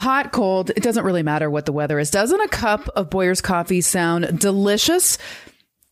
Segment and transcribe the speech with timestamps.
[0.00, 2.10] Hot, cold, it doesn't really matter what the weather is.
[2.10, 5.18] Doesn't a cup of Boyer's coffee sound delicious?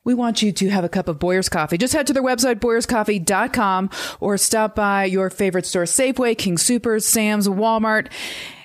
[0.04, 1.76] We want you to have a cup of Boyer's coffee.
[1.76, 3.90] Just head to their website, boyerscoffee.com,
[4.20, 8.06] or stop by your favorite store, Safeway, King Supers, Sam's, Walmart,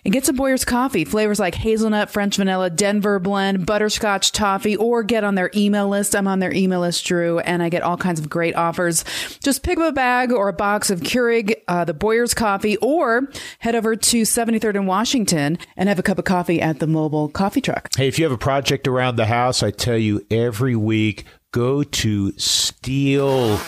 [0.03, 1.05] and get some Boyer's coffee.
[1.05, 6.15] Flavors like hazelnut, French vanilla, Denver blend, butterscotch toffee, or get on their email list.
[6.15, 9.03] I'm on their email list, Drew, and I get all kinds of great offers.
[9.43, 13.29] Just pick up a bag or a box of Keurig, uh, the Boyer's coffee, or
[13.59, 17.29] head over to 73rd and Washington and have a cup of coffee at the mobile
[17.29, 17.89] coffee truck.
[17.95, 21.83] Hey, if you have a project around the house, I tell you every week, go
[21.83, 23.59] to Stihl,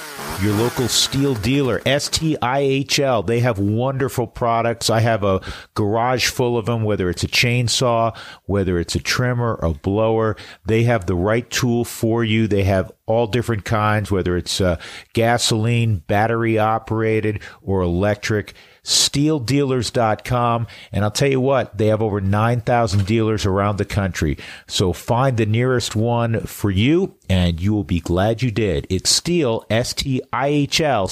[0.41, 3.23] your local Stihl dealer, S T I H L.
[3.23, 4.89] They have wonderful products.
[4.89, 5.41] I have a
[5.73, 8.15] garage full of them, whether it's a chainsaw,
[8.45, 10.37] whether it's a trimmer, a blower.
[10.65, 12.47] They have the right tool for you.
[12.47, 14.79] They have all different kinds, whether it's uh,
[15.11, 20.67] gasoline, battery operated, or electric stihldealers.com.
[20.91, 24.37] And I'll tell you what, they have over 9,000 dealers around the country.
[24.67, 28.85] So find the nearest one for you and you will be glad you did.
[28.89, 31.07] It's Stihl, S T I H L,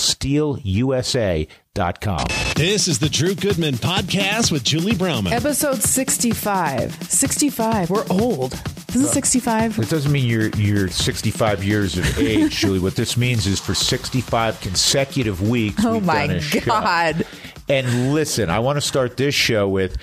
[1.76, 2.54] StihlUSA.com.
[2.56, 5.32] This is the Drew Goodman podcast with Julie Browman.
[5.32, 7.04] Episode 65.
[7.04, 7.90] 65.
[7.90, 8.54] We're old.
[8.90, 9.80] Isn't 65?
[9.80, 12.80] It doesn't mean you're you're 65 years of age, Julie.
[12.80, 15.84] What this means is for 65 consecutive weeks.
[15.86, 16.60] Oh my a show.
[16.60, 17.26] God.
[17.70, 19.96] And listen, I want to start this show with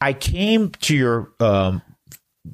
[0.00, 1.82] I came to your um,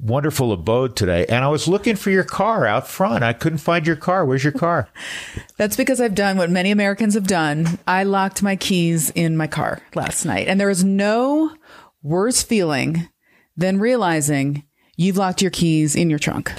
[0.01, 3.23] wonderful abode today and I was looking for your car out front.
[3.23, 4.25] I couldn't find your car.
[4.25, 4.89] Where's your car?
[5.57, 7.79] That's because I've done what many Americans have done.
[7.87, 11.55] I locked my keys in my car last night, and there is no
[12.01, 13.07] worse feeling
[13.55, 14.63] than realizing
[14.97, 16.51] you've locked your keys in your trunk.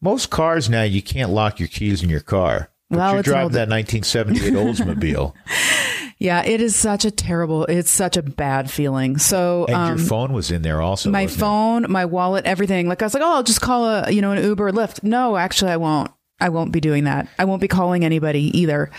[0.00, 2.71] Most cars now you can't lock your keys in your car.
[2.92, 5.32] But Well, you're it's an driving old- that 1978 Oldsmobile
[6.18, 9.18] Yeah, it is such a terrible, it's such a bad feeling.
[9.18, 11.10] So, and um, your phone was in there also.
[11.10, 11.40] my wasn't it?
[11.40, 12.86] phone, my wallet, everything.
[12.86, 15.02] Like I was like, oh, I'll just call a, you know, an Uber or Lyft.
[15.02, 16.12] No, actually, I won't.
[16.40, 17.28] I won't be doing that.
[17.38, 18.90] I won't be calling anybody either.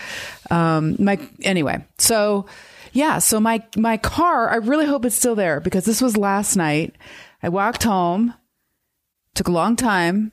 [0.50, 1.82] Um, my anyway.
[1.98, 2.44] So,
[2.92, 3.20] yeah.
[3.20, 4.50] So my my car.
[4.50, 6.94] I really hope it's still there because this was last night.
[7.42, 8.34] I walked home.
[9.34, 10.32] Took a long time.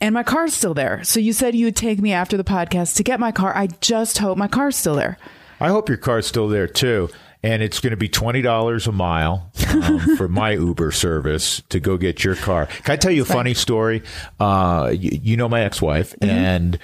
[0.00, 1.02] And my car's still there.
[1.04, 3.56] So you said you would take me after the podcast to get my car.
[3.56, 5.18] I just hope my car's still there.
[5.60, 7.08] I hope your car's still there too.
[7.42, 11.78] And it's going to be twenty dollars a mile um, for my Uber service to
[11.78, 12.66] go get your car.
[12.66, 14.02] Can I tell you a funny story?
[14.40, 16.78] Uh, you, you know my ex-wife, and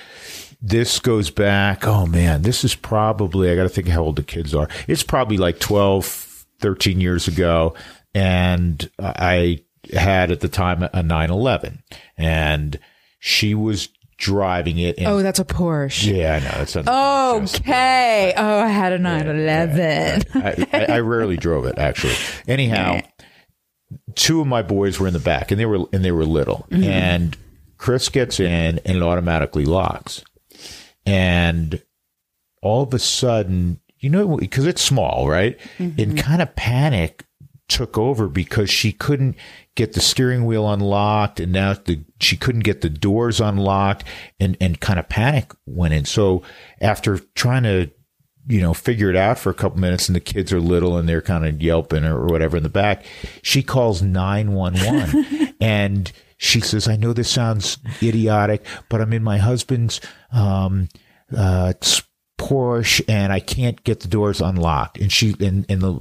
[0.60, 1.86] this goes back.
[1.86, 4.68] Oh man, this is probably I got to think how old the kids are.
[4.86, 6.04] It's probably like 12,
[6.60, 7.74] 13 years ago,
[8.14, 11.82] and I had at the time a 911,
[12.18, 12.78] and
[13.20, 14.98] she was driving it.
[14.98, 16.12] And, Oh, that's a Porsche.
[16.16, 16.64] yeah, I know.
[16.64, 18.34] That's Okay.
[18.36, 20.24] Oh, I had a 911.
[20.34, 22.14] I, I, I rarely drove it actually.
[22.48, 23.00] Anyhow,
[24.14, 26.66] two of my boys were in the back, and they were and they were little.
[26.70, 26.84] Mm-hmm.
[26.84, 27.36] And
[27.78, 30.22] Chris gets in, and it automatically locks.
[31.06, 31.82] And
[32.62, 35.58] all of a sudden, you know, because it's small, right?
[35.78, 36.00] Mm-hmm.
[36.00, 37.24] And kind of panic
[37.68, 39.36] took over because she couldn't
[39.76, 44.04] get the steering wheel unlocked and now the she couldn't get the doors unlocked
[44.38, 46.42] and and kind of panic went in so
[46.80, 47.90] after trying to
[48.48, 51.08] you know figure it out for a couple minutes and the kids are little and
[51.08, 53.04] they're kind of yelping or whatever in the back
[53.42, 59.38] she calls 911 and she says i know this sounds idiotic but i'm in my
[59.38, 60.00] husband's
[60.32, 60.88] um
[61.36, 61.72] uh
[62.40, 64.98] Porsche and I can't get the doors unlocked.
[64.98, 66.00] And she and, and the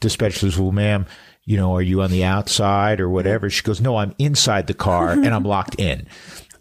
[0.00, 1.06] dispatcher says, Well, ma'am,
[1.46, 3.48] you know, are you on the outside or whatever?
[3.48, 6.06] She goes, No, I'm inside the car and I'm locked in.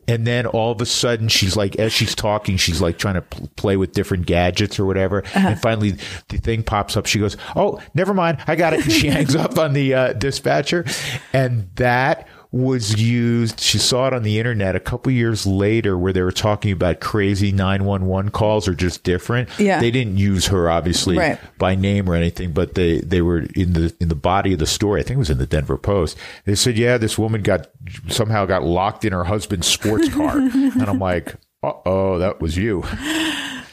[0.07, 3.23] And then all of a sudden, she's like, as she's talking, she's like trying to
[3.23, 5.23] pl- play with different gadgets or whatever.
[5.33, 5.97] And finally,
[6.29, 7.07] the thing pops up.
[7.07, 10.13] She goes, "Oh, never mind, I got it." And she hangs up on the uh,
[10.13, 10.85] dispatcher,
[11.33, 13.59] and that was used.
[13.59, 17.01] She saw it on the internet a couple years later, where they were talking about
[17.01, 19.49] crazy nine one one calls are just different.
[19.59, 19.81] Yeah.
[19.81, 21.37] they didn't use her obviously Right.
[21.57, 24.65] by name or anything, but they they were in the in the body of the
[24.67, 25.01] story.
[25.01, 26.17] I think it was in the Denver Post.
[26.45, 27.67] They said, yeah, this woman got
[28.07, 32.55] somehow got locked in her husband's sports car, and I'm like, uh oh, that was
[32.55, 32.83] you.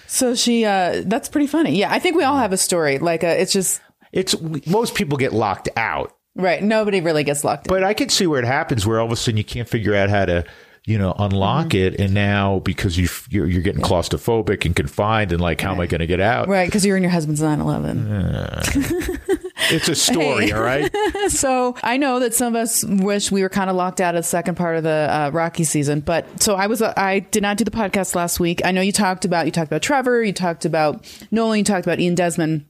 [0.09, 1.77] So she, uh, that's pretty funny.
[1.79, 1.91] Yeah.
[1.93, 2.99] I think we all have a story.
[2.99, 3.81] Like, uh, it's just,
[4.13, 4.35] It's
[4.67, 6.63] most people get locked out, right.
[6.63, 7.75] Nobody really gets locked in.
[7.75, 9.95] but I can see where it happens, where all of a sudden you can't figure
[9.95, 10.45] out how to.
[10.85, 11.95] You know, unlock Mm-hmm.
[11.95, 15.79] it, and now because you you're, you're getting claustrophobic and confined, and like, how am
[15.79, 16.49] I going to get out?
[16.49, 16.67] Right.
[16.67, 19.19] Because you're in your husband's 911.
[19.71, 20.91] It's a story, all right.
[21.29, 24.25] So I know that some of us wish we were kind of locked out of
[24.25, 26.83] the second part of the uh, Rocky season, but so I was.
[26.83, 28.61] uh, I did not do the podcast last week.
[28.65, 31.87] I know you talked about you talked about Trevor, you talked about Nolan, you talked
[31.87, 32.65] about Ian Desmond.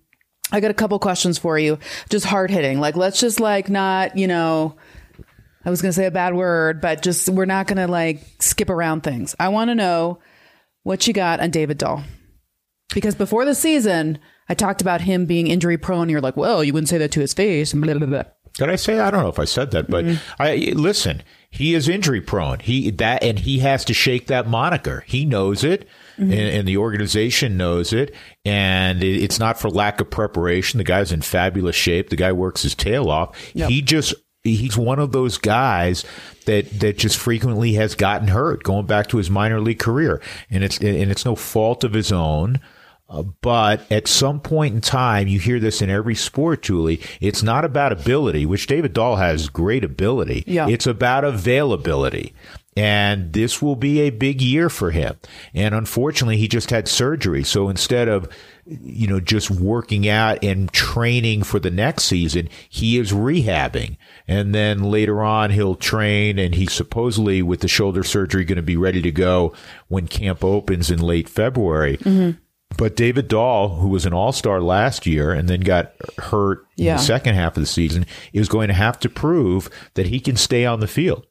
[0.53, 1.79] I got a couple questions for you,
[2.11, 2.79] just hard hitting.
[2.79, 4.77] Like, let's just like not, you know,
[5.65, 8.21] I was going to say a bad word, but just we're not going to like
[8.39, 9.35] skip around things.
[9.41, 10.19] I want to know
[10.83, 12.05] what you got on David Dahl.
[12.95, 14.19] Because before the season,
[14.49, 16.11] I talked about him being injury prone.
[16.11, 17.73] You're like, well, you wouldn't say that to his face.
[17.73, 18.25] Blah, blah, blah.
[18.55, 18.99] Did I say?
[19.01, 20.43] I don't know if I said that, but mm-hmm.
[20.43, 21.23] I listen.
[21.51, 22.59] He is injury prone.
[22.61, 25.05] He that and he has to shake that moniker.
[25.07, 28.15] He knows it, and, and the organization knows it.
[28.45, 30.79] And it, it's not for lack of preparation.
[30.79, 32.11] The guy's in fabulous shape.
[32.11, 33.37] The guy works his tail off.
[33.55, 33.71] Yep.
[33.71, 36.05] He just he's one of those guys
[36.47, 40.21] that that just frequently has gotten hurt going back to his minor league career,
[40.51, 42.61] and it's and it's no fault of his own.
[43.09, 46.99] Uh, but at some point in time, you hear this in every sport, Julie.
[47.21, 50.45] It's not about ability, which David Dahl has great ability.
[50.47, 50.67] Yeah.
[50.67, 52.35] It's about availability.
[52.75, 55.17] And this will be a big year for him.
[55.53, 57.45] And unfortunately, he just had surgery.
[57.45, 58.31] So instead of,
[58.65, 63.99] you know, just working out and training for the next season, he is rehabbing.
[64.27, 68.63] And then later on, he'll train and he's supposedly with the shoulder surgery going to
[68.63, 69.53] be ready to go
[69.89, 71.99] when camp opens in late February.
[71.99, 72.39] Mm-hmm.
[72.79, 76.93] But David Dahl, who was an all star last year and then got hurt Yeah.
[76.93, 80.21] in the second half of the season, is going to have to prove that he
[80.21, 81.27] can stay on the field.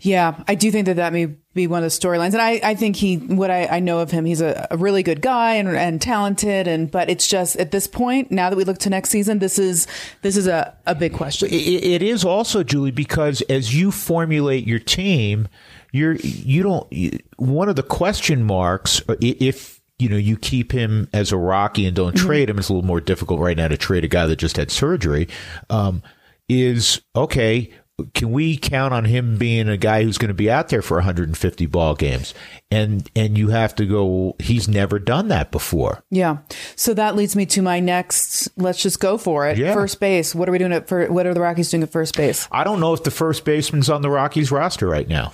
[0.00, 2.74] Yeah, I do think that that may be one of the storylines, and I, I
[2.74, 5.68] think he, what I, I know of him, he's a, a really good guy and,
[5.68, 9.10] and talented, and but it's just at this point, now that we look to next
[9.10, 9.86] season, this is
[10.22, 11.48] this is a, a big question.
[11.50, 15.46] It, it is also, Julie, because as you formulate your team,
[15.92, 20.72] you're you don't you- one of the question marks uh, if you know you keep
[20.72, 22.58] him as a Rocky and don't trade him.
[22.58, 25.28] It's a little more difficult right now to trade a guy that just had surgery.
[25.68, 26.02] Um,
[26.48, 27.70] is okay.
[28.12, 30.98] Can we count on him being a guy who's going to be out there for
[30.98, 32.34] 150 ball games?
[32.70, 34.36] And and you have to go.
[34.38, 36.04] He's never done that before.
[36.10, 36.38] Yeah,
[36.74, 38.50] so that leads me to my next.
[38.58, 39.56] Let's just go for it.
[39.56, 39.72] Yeah.
[39.72, 40.34] First base.
[40.34, 40.88] What are we doing at?
[40.88, 42.46] For, what are the Rockies doing at first base?
[42.52, 45.32] I don't know if the first baseman's on the Rockies roster right now.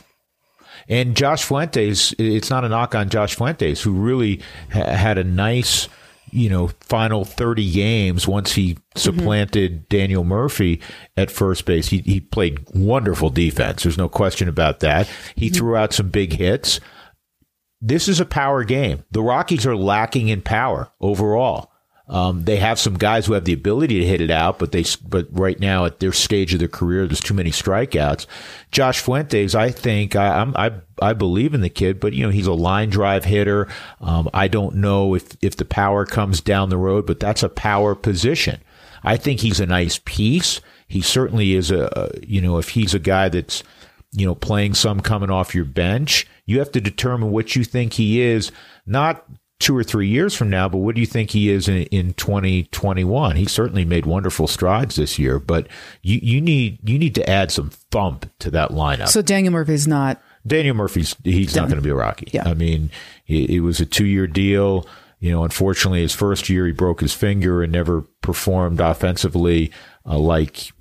[0.89, 4.41] And Josh Fuentes, it's not a knock on Josh Fuentes, who really
[4.73, 5.89] ha- had a nice,
[6.31, 10.81] you know, final 30 games once he supplanted Daniel Murphy
[11.17, 11.89] at first base.
[11.89, 13.83] He, he played wonderful defense.
[13.83, 15.09] There's no question about that.
[15.35, 15.55] He mm-hmm.
[15.55, 16.81] threw out some big hits.
[17.81, 19.05] This is a power game.
[19.11, 21.72] The Rockies are lacking in power overall.
[22.09, 24.85] Um, they have some guys who have the ability to hit it out, but they
[25.07, 28.27] but right now at their stage of their career, there's too many strikeouts.
[28.71, 32.31] Josh Fuentes, I think I, I'm I I believe in the kid, but you know
[32.31, 33.69] he's a line drive hitter.
[34.01, 37.49] Um, I don't know if if the power comes down the road, but that's a
[37.49, 38.61] power position.
[39.05, 40.61] I think he's a nice piece.
[40.89, 43.63] He certainly is a you know if he's a guy that's
[44.13, 46.27] you know, playing some coming off your bench.
[46.45, 48.53] You have to determine what you think he is,
[48.87, 49.25] not
[49.63, 52.15] two or three years from now, but what do you think he is in, in
[52.15, 53.37] 2021?
[53.37, 55.69] He certainly made wonderful strides this year, but
[56.03, 59.09] you, you need you need to add some thump to that lineup.
[59.09, 60.21] So Daniel Murphy's not.
[60.45, 62.29] Daniel Murphy's he's not going to be a Rocky.
[62.33, 62.49] Yeah.
[62.49, 62.91] I mean,
[63.29, 64.87] it, it was a two year deal.
[65.21, 69.71] You know, unfortunately, his first year he broke his finger and never performed offensively
[70.05, 70.73] uh, like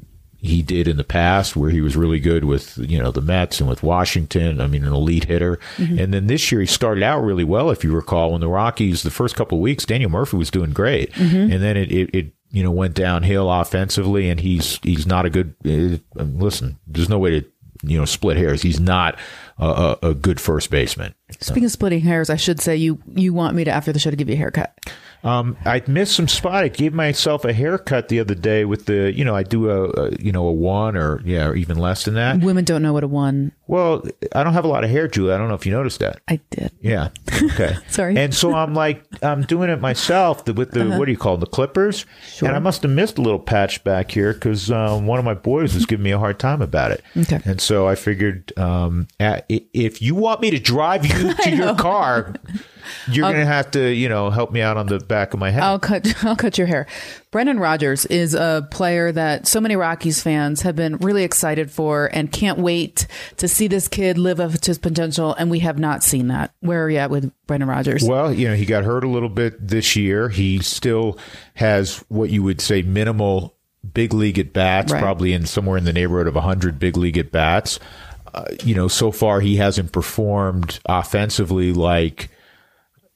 [0.42, 3.60] he did in the past, where he was really good with you know the Mets
[3.60, 4.60] and with Washington.
[4.60, 5.60] I mean, an elite hitter.
[5.78, 9.04] And then this year he started out really well, if you recall, when the Rockies
[9.04, 12.34] the first couple of weeks, Daniel Murphy was doing great, and then it, it, it
[12.52, 15.54] you know went downhill offensively, and he's he's not a good.
[15.66, 17.46] Uh, listen, there's no way to
[17.84, 18.62] you know split hairs.
[18.62, 19.18] He's not
[19.58, 21.14] a, a, a good first baseman.
[21.40, 24.10] Speaking of splitting hairs, I should say you you want me to after the show
[24.10, 24.78] to give you a haircut.
[25.24, 26.64] Um, I missed some spot.
[26.64, 29.90] I gave myself a haircut the other day with the, you know, I do a,
[29.90, 32.40] a you know, a one or yeah, or even less than that.
[32.40, 33.52] Women don't know what a one.
[33.72, 34.04] Well,
[34.36, 35.32] I don't have a lot of hair, Julie.
[35.34, 36.20] I don't know if you noticed that.
[36.28, 36.74] I did.
[36.82, 37.08] Yeah.
[37.42, 37.78] Okay.
[37.88, 38.18] Sorry.
[38.18, 41.40] And so I'm like, I'm doing it myself with the, what do you call them,
[41.40, 42.06] the clippers?
[42.28, 42.50] Sure.
[42.50, 45.36] And I must have missed a little patch back here because um, one of my
[45.36, 47.02] boys was giving me a hard time about it.
[47.16, 47.40] Okay.
[47.46, 51.56] And so I figured um, a- i- if you want me to drive you to
[51.56, 52.34] your car,
[53.10, 55.50] you're going to have to, you know, help me out on the back of my
[55.50, 55.64] head.
[55.64, 56.14] I'll cut.
[56.26, 56.88] I'll cut your hair.
[57.32, 62.10] Brendan Rodgers is a player that so many Rockies fans have been really excited for
[62.12, 65.34] and can't wait to see this kid live up to his potential.
[65.34, 66.54] And we have not seen that.
[66.60, 68.04] Where are you at with Brendan Rodgers?
[68.04, 70.30] Well, you know, he got hurt a little bit this year.
[70.30, 71.18] He still
[71.56, 73.56] has what you would say minimal
[73.94, 75.02] big league at bats, Right.
[75.02, 77.80] probably in somewhere in the neighborhood of 100 big league at bats.
[78.34, 82.30] Uh, you know, so far he hasn't performed offensively like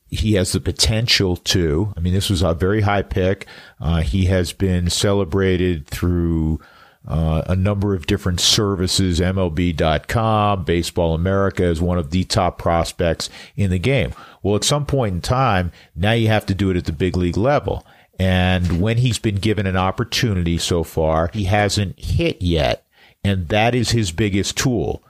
[0.10, 1.94] he has the potential to.
[1.96, 3.48] I mean, this was a very high pick.
[3.80, 6.60] Uh, he has been celebrated through
[7.08, 13.30] uh, a number of different services, MLB.com, Baseball America is one of the top prospects
[13.56, 14.14] in the game.
[14.42, 17.16] Well, at some point in time, now you have to do it at the big
[17.16, 17.86] league level.
[18.18, 22.86] And when he's been given an opportunity so far, he hasn't hit yet.
[23.24, 25.04] And that is his biggest tool.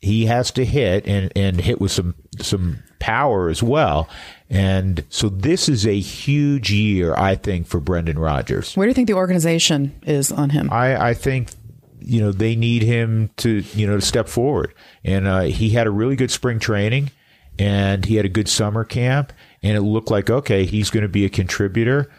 [0.00, 4.08] He has to hit and, and hit with some, some power as well.
[4.54, 8.76] And so this is a huge year, I think, for Brendan Rodgers.
[8.76, 10.70] Where do you think the organization is on him?
[10.70, 11.50] I, I think
[12.04, 15.86] you know they need him to you know to step forward and uh, he had
[15.86, 17.10] a really good spring training
[17.58, 19.32] and he had a good summer camp
[19.62, 22.10] and it looked like okay he's going to be a contributor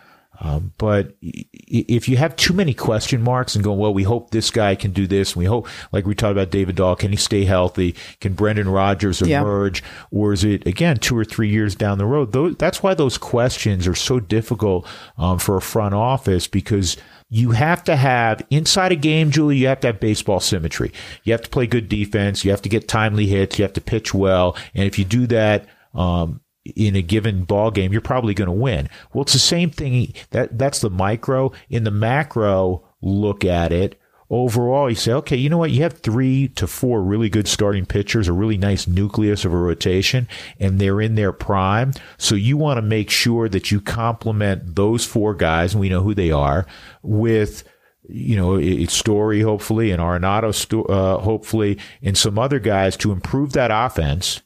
[0.42, 4.52] um, but if you have too many question marks and go, well, we hope this
[4.52, 7.18] guy can do this, and we hope, like we talked about David Dahl, can he
[7.18, 7.96] stay healthy?
[8.20, 9.82] Can Brendan Rodgers emerge?
[9.82, 9.88] Yeah.
[10.12, 12.32] Or is it, again, two or three years down the road?
[12.32, 14.88] Those, that's why those questions are so difficult
[15.18, 16.98] um, for a front office because
[17.30, 20.92] you have to have inside a game, Julie, you have to have baseball symmetry.
[21.24, 22.46] You have to play good defense.
[22.46, 23.58] You have to get timely hits.
[23.58, 24.56] You have to pitch well.
[24.74, 28.52] And if you do that, um, in a given ball game, you're probably going to
[28.52, 28.90] win.
[29.14, 30.14] Well, it's the same thing.
[30.32, 31.52] That that's the micro.
[31.70, 35.72] In the macro, look at it overall, you say, okay, you know what?
[35.72, 39.58] You have three to four really good starting pitchers, a really nice nucleus of a
[39.58, 40.28] rotation,
[40.60, 41.94] and they're in their prime.
[42.18, 46.02] So you want to make sure that you complement those four guys, and we know
[46.02, 46.66] who they are,
[47.02, 47.64] with
[48.08, 53.54] you know, it's Story hopefully and Arenado uh, hopefully and some other guys to improve
[53.54, 54.42] that offense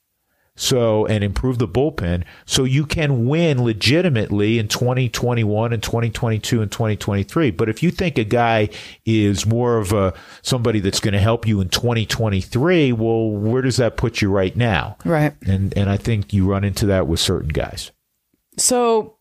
[0.59, 2.25] so and improve the bullpen.
[2.45, 8.17] So you can win legitimately in 2021 and 2022 and 2023 but if you think
[8.17, 8.69] a guy
[9.05, 13.77] is more of a somebody that's going to help you in 2023 well where does
[13.77, 14.97] that put you right now?
[15.05, 15.33] Right.
[15.45, 17.91] And and I think you run into that with certain guys.
[18.57, 19.15] So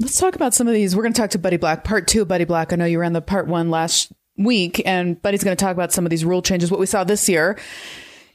[0.00, 0.96] let's talk about some of these.
[0.96, 2.72] We're going to talk to Buddy Black part 2 Buddy Black.
[2.72, 5.92] I know you ran the part 1 last week and Buddy's going to talk about
[5.92, 7.56] some of these rule changes what we saw this year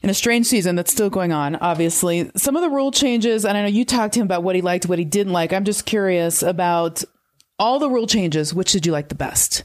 [0.02, 2.30] in a strange season that's still going on, obviously.
[2.36, 4.62] Some of the rule changes, and I know you talked to him about what he
[4.62, 5.52] liked, what he didn't like.
[5.52, 7.02] I'm just curious about
[7.58, 8.54] all the rule changes.
[8.54, 9.64] Which did you like the best?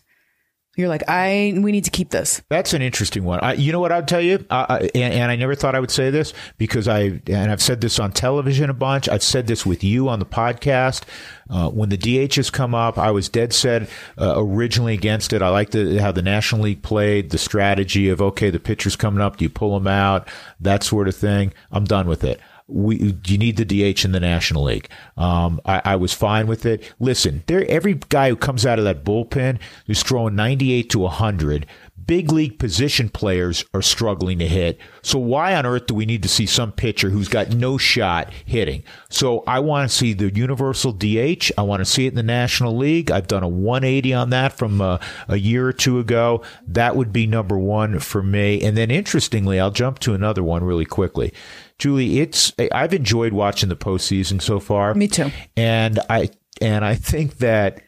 [0.78, 2.42] You're like, I we need to keep this.
[2.48, 3.42] That's an interesting one.
[3.42, 6.12] I, you know what I'll tell you, and, and, I never thought I would say
[6.12, 9.10] this because I and I've said this on television a bunch.
[9.10, 11.04] I've said this with you on the podcast.
[11.50, 15.42] Uh, when the DH has come up, I was dead set uh, originally against it.
[15.42, 19.36] I like how the National League played the strategy of okay, the pitcher's coming up,
[19.36, 20.30] do you pull him out,
[20.62, 21.52] that sort of thing.
[21.74, 22.40] I'm done with it
[22.72, 24.90] we you need the DH in the National League.
[25.18, 26.92] Um, I, I, was fine with it.
[27.00, 31.66] Listen, there every guy who comes out of that bullpen who's throwing 98 to 100
[32.06, 34.80] big league position players are struggling to hit.
[35.02, 38.32] So why on earth do we need to see some pitcher who's got no shot
[38.46, 38.84] hitting?
[39.10, 41.52] So I want to see the universal DH.
[41.58, 43.12] I want to see it in the National League.
[43.12, 46.44] I've done a 180 on that from uh, a year or two ago.
[46.68, 48.62] That would be number one for me.
[48.62, 51.34] And then interestingly, I'll jump to another one really quickly.
[51.78, 54.94] Julie, it's I've enjoyed watching the postseason so far.
[54.94, 55.32] Me too.
[55.58, 56.30] And I
[56.62, 57.82] and I think that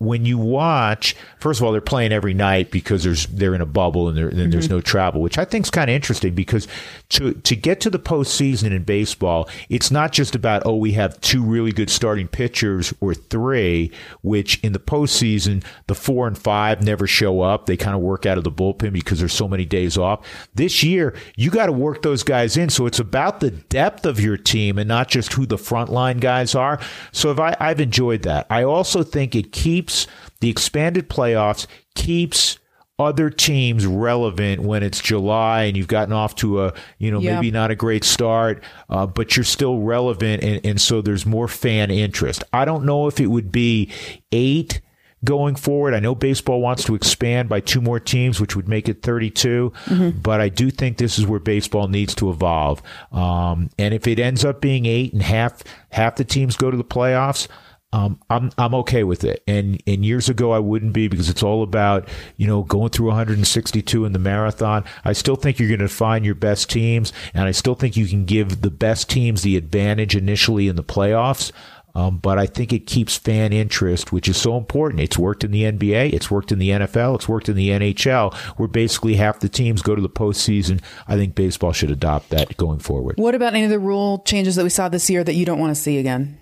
[0.00, 3.66] when you watch, first of all, they're playing every night because there's they're in a
[3.66, 4.50] bubble and, and mm-hmm.
[4.50, 6.66] there's no travel, which I think is kind of interesting because
[7.10, 11.20] to to get to the postseason in baseball, it's not just about oh we have
[11.20, 13.92] two really good starting pitchers or three,
[14.22, 17.66] which in the postseason the four and five never show up.
[17.66, 20.26] They kind of work out of the bullpen because there's so many days off.
[20.54, 24.18] This year, you got to work those guys in, so it's about the depth of
[24.18, 26.80] your team and not just who the frontline guys are.
[27.12, 28.46] So if I, I've enjoyed that.
[28.48, 30.06] I also think it keeps keeps
[30.40, 32.58] the expanded playoffs keeps
[32.98, 37.50] other teams relevant when it's July and you've gotten off to a you know maybe
[37.50, 41.90] not a great start, uh, but you're still relevant, and, and so there's more fan
[41.90, 42.44] interest.
[42.52, 43.90] I don't know if it would be
[44.32, 44.80] eight
[45.24, 45.94] going forward.
[45.94, 49.72] I know baseball wants to expand by two more teams, which would make it 32,
[49.84, 50.18] mm-hmm.
[50.20, 52.82] but I do think this is where baseball needs to evolve.
[53.12, 56.76] Um, and if it ends up being eight and half half the teams go to
[56.76, 57.48] the playoffs
[57.92, 59.42] um, I'm I'm okay with it.
[59.48, 63.08] And and years ago I wouldn't be because it's all about you know going through
[63.08, 64.84] 162 in the marathon.
[65.04, 68.06] I still think you're going to find your best teams, and I still think you
[68.06, 71.50] can give the best teams the advantage initially in the playoffs.
[71.92, 75.00] Um, but I think it keeps fan interest, which is so important.
[75.00, 78.32] It's worked in the NBA, it's worked in the NFL, it's worked in the NHL,
[78.58, 80.80] where basically half the teams go to the postseason.
[81.08, 83.16] I think baseball should adopt that going forward.
[83.16, 85.58] What about any of the rule changes that we saw this year that you don't
[85.58, 86.39] want to see again?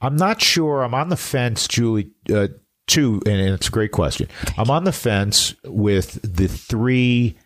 [0.00, 0.82] I'm not sure.
[0.82, 2.10] I'm on the fence, Julie.
[2.32, 2.48] Uh,
[2.86, 4.28] too, and it's a great question.
[4.56, 7.36] I'm on the fence with the three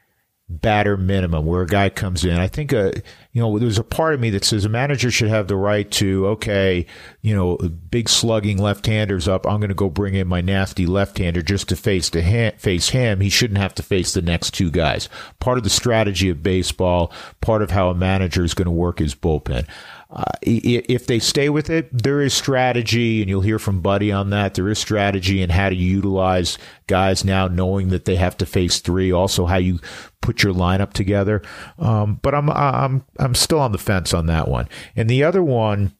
[0.50, 2.36] batter minimum where a guy comes in.
[2.36, 2.92] I think a uh,
[3.32, 5.88] you know there's a part of me that says a manager should have the right
[5.92, 6.86] to okay,
[7.22, 9.46] you know, big slugging left-handers up.
[9.46, 12.88] I'm going to go bring in my nasty left-hander just to face to ha- face
[12.88, 13.20] him.
[13.20, 15.08] He shouldn't have to face the next two guys.
[15.38, 18.98] Part of the strategy of baseball, part of how a manager is going to work
[18.98, 19.66] his bullpen.
[20.12, 24.30] Uh, if they stay with it, there is strategy, and you'll hear from Buddy on
[24.30, 24.54] that.
[24.54, 28.80] There is strategy in how to utilize guys now, knowing that they have to face
[28.80, 29.12] three.
[29.12, 29.78] Also, how you
[30.20, 31.42] put your lineup together.
[31.78, 34.68] Um, but I'm I'm I'm still on the fence on that one.
[34.96, 35.92] And the other one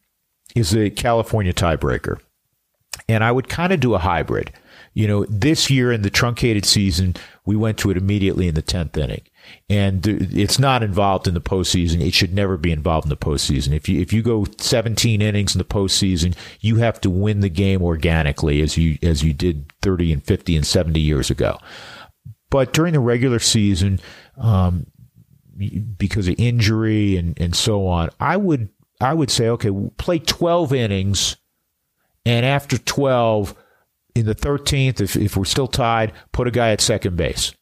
[0.56, 2.18] is the California tiebreaker,
[3.08, 4.52] and I would kind of do a hybrid.
[4.92, 7.14] You know, this year in the truncated season,
[7.46, 9.22] we went to it immediately in the tenth inning
[9.68, 12.00] and it's not involved in the postseason.
[12.00, 13.72] It should never be involved in the postseason.
[13.72, 17.48] If you if you go 17 innings in the postseason, you have to win the
[17.48, 21.58] game organically, as you as you did 30 and 50 and 70 years ago.
[22.50, 24.00] But during the regular season,
[24.36, 24.86] um,
[25.96, 30.72] because of injury and and so on, I would I would say, okay, play 12
[30.72, 31.36] innings,
[32.26, 33.54] and after 12,
[34.16, 37.54] in the 13th, if if we're still tied, put a guy at second base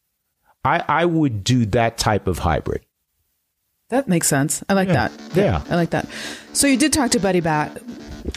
[0.64, 2.82] I, I would do that type of hybrid.
[3.90, 4.62] That makes sense.
[4.68, 5.08] I like yeah.
[5.08, 5.36] that.
[5.36, 5.62] Yeah.
[5.70, 6.06] I like that.
[6.52, 7.72] So you did talk to Buddy Black.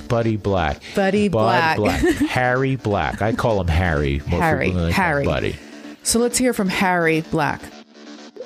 [0.08, 0.82] Buddy Black.
[0.96, 2.02] Buddy Bud Black.
[2.02, 2.02] Black.
[2.30, 3.22] Harry Black.
[3.22, 4.20] I call him Harry.
[4.20, 4.72] Harry.
[4.92, 5.26] Harry.
[5.26, 5.56] Buddy.
[6.04, 7.62] So let's hear from Harry Black.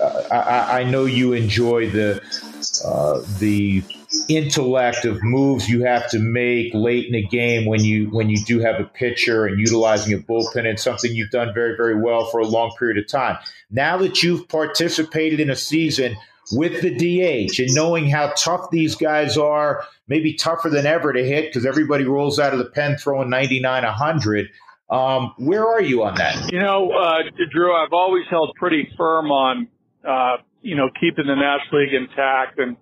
[0.02, 2.22] Uh, I, I, know you enjoy the
[2.86, 3.82] uh, the
[4.28, 8.44] intellect of moves you have to make late in a game when you when you
[8.46, 12.26] do have a pitcher and utilizing a bullpen and something you've done very very well
[12.26, 13.38] for a long period of time.
[13.72, 16.18] Now that you've participated in a season
[16.52, 21.24] with the DH and knowing how tough these guys are, maybe tougher than ever to
[21.24, 24.50] hit because everybody rolls out of the pen throwing 99 100.
[24.90, 26.52] Um, where are you on that?
[26.52, 29.68] You know, uh, Drew, I've always held pretty firm on,
[30.08, 32.78] uh, you know, keeping the National League intact and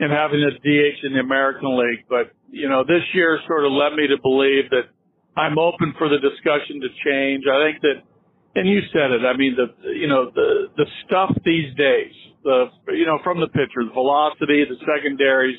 [0.00, 2.04] and having a DH in the American League.
[2.08, 4.90] But, you know, this year sort of led me to believe that
[5.36, 7.44] I'm open for the discussion to change.
[7.46, 7.98] I think that,
[8.56, 12.66] and you said it, I mean, the, you know, the, the stuff these days, the,
[12.94, 15.58] you know, from the pitcher, the velocity, the secondaries,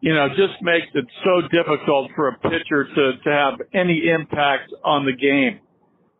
[0.00, 4.70] you know, just makes it so difficult for a pitcher to, to have any impact
[4.84, 5.60] on the game.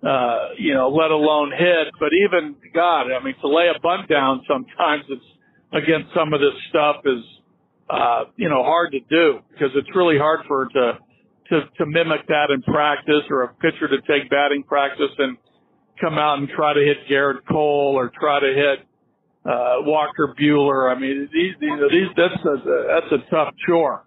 [0.03, 4.09] Uh, you know, let alone hit, but even God, I mean, to lay a bunt
[4.09, 5.25] down sometimes it's,
[5.75, 7.23] against some of this stuff is,
[7.91, 10.99] uh, you know, hard to do because it's really hard for to,
[11.51, 15.37] to, to mimic that in practice or a pitcher to take batting practice and
[16.01, 18.87] come out and try to hit Gerrit Cole or try to hit,
[19.45, 20.95] uh, Walker Buehler.
[20.95, 24.05] I mean, these, know, these, that's a, that's a tough chore.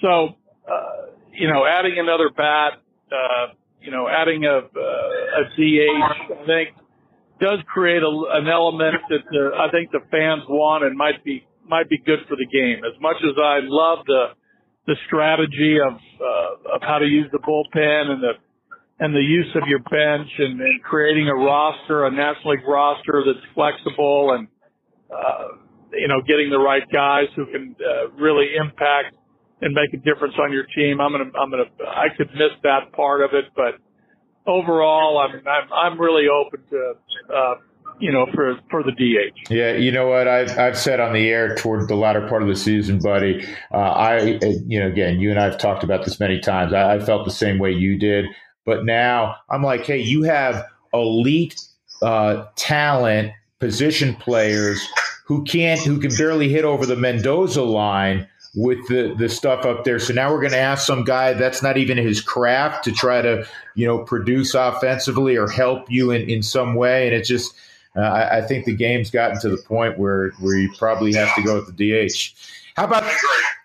[0.00, 2.80] So, uh, you know, adding another bat,
[3.12, 6.70] uh, you know, adding a, uh, a DH, I think,
[7.40, 11.46] does create a, an element that the, I think the fans want and might be
[11.68, 12.84] might be good for the game.
[12.84, 14.26] As much as I love the
[14.86, 18.32] the strategy of uh, of how to use the bullpen and the
[18.98, 23.24] and the use of your bench and, and creating a roster, a National League roster
[23.26, 24.48] that's flexible and
[25.12, 25.58] uh,
[25.92, 29.16] you know getting the right guys who can uh, really impact
[29.60, 31.00] and make a difference on your team.
[31.00, 33.80] I'm gonna I'm gonna I could miss that part of it, but
[34.46, 36.94] overall, I'm I'm, I'm really open to
[37.34, 37.54] uh,
[37.98, 39.50] you know for for the DH.
[39.50, 42.48] Yeah, you know what I've I've said on the air toward the latter part of
[42.48, 43.46] the season, buddy.
[43.72, 44.20] Uh, I
[44.66, 46.72] you know again, you and I've talked about this many times.
[46.72, 48.26] I, I felt the same way you did,
[48.64, 51.60] but now I'm like, hey, you have elite
[52.02, 54.86] uh, talent, position players
[55.26, 59.84] who can't who can barely hit over the Mendoza line with the, the stuff up
[59.84, 59.98] there.
[59.98, 63.20] So now we're going to ask some guy that's not even his craft to try
[63.20, 67.06] to, you know, produce offensively or help you in, in some way.
[67.06, 67.54] And it's just,
[67.94, 71.34] uh, I, I, think the game's gotten to the point where, where you probably have
[71.34, 72.34] to go with the DH.
[72.76, 73.04] How about,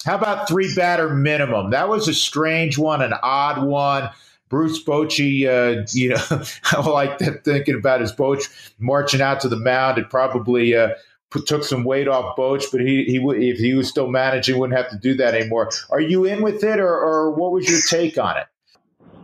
[0.06, 1.72] how about three batter minimum?
[1.72, 4.10] That was a strange one, an odd one.
[4.50, 9.48] Bruce Bochy, uh, you know, I like that thinking about his Boch marching out to
[9.48, 10.00] the mound.
[10.00, 10.90] It probably, uh,
[11.40, 14.92] took some weight off Boch, but he he if he was still managing, wouldn't have
[14.92, 15.70] to do that anymore.
[15.90, 18.48] Are you in with it, or, or what was your take on it?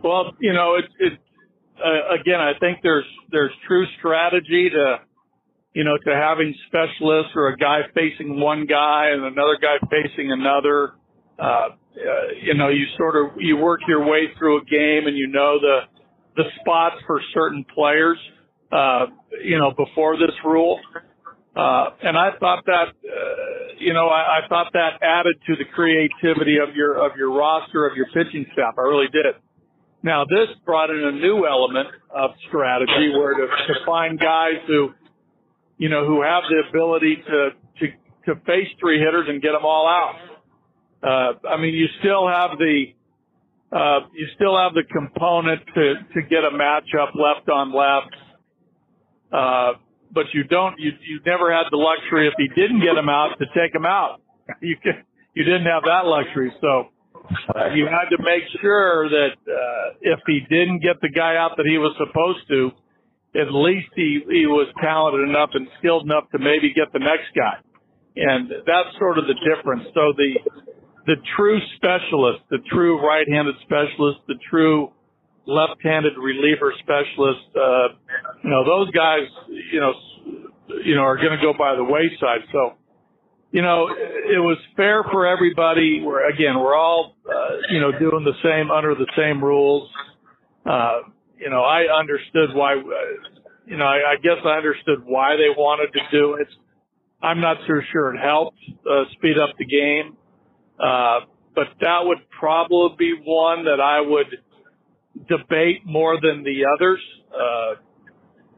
[0.02, 1.18] Well, you know, it, it
[1.78, 4.96] uh, again, I think there's there's true strategy to
[5.74, 10.32] you know to having specialists or a guy facing one guy and another guy facing
[10.32, 10.94] another.
[11.38, 11.70] Uh, uh,
[12.42, 15.58] you know, you sort of you work your way through a game and you know
[15.60, 15.80] the
[16.36, 18.18] the spots for certain players.
[18.70, 19.06] Uh,
[19.42, 20.78] you know, before this rule,
[21.56, 25.64] uh, and I thought that, uh, you know, I, I thought that added to the
[25.74, 28.74] creativity of your, of your roster, of your pitching staff.
[28.78, 29.26] I really did.
[30.02, 34.90] Now this brought in a new element of strategy where to, to find guys who,
[35.78, 37.86] you know, who have the ability to, to,
[38.26, 40.14] to face three hitters and get them all out.
[41.02, 42.86] Uh, I mean, you still have the,
[43.72, 48.14] uh, you still have the component to, to get a matchup left on left.
[49.32, 49.72] Uh,
[50.12, 53.38] but you don't, you, you never had the luxury if he didn't get him out
[53.38, 54.20] to take him out.
[54.62, 56.50] You can, you didn't have that luxury.
[56.62, 56.88] So
[57.54, 61.58] uh, you had to make sure that uh, if he didn't get the guy out
[61.58, 62.72] that he was supposed to,
[63.36, 67.28] at least he he was talented enough and skilled enough to maybe get the next
[67.36, 67.60] guy.
[68.16, 69.84] And that's sort of the difference.
[69.92, 70.32] So the
[71.06, 74.92] the true specialist, the true right-handed specialist, the true
[75.48, 77.88] left-handed reliever specialist, uh,
[78.44, 79.24] you know, those guys,
[79.72, 79.94] you know,
[80.84, 82.44] you know, are going to go by the wayside.
[82.52, 82.74] So,
[83.50, 86.02] you know, it was fair for everybody.
[86.04, 89.88] We're again, we're all, uh, you know, doing the same under the same rules.
[90.66, 91.08] Uh,
[91.40, 92.74] you know, I understood why.
[92.74, 96.48] Uh, you know, I, I guess I understood why they wanted to do it.
[97.22, 98.58] I'm not so sure it helped
[98.90, 100.16] uh, speed up the game,
[100.78, 101.20] uh,
[101.54, 104.26] but that would probably be one that I would
[105.28, 107.00] debate more than the others.
[107.32, 107.80] Uh,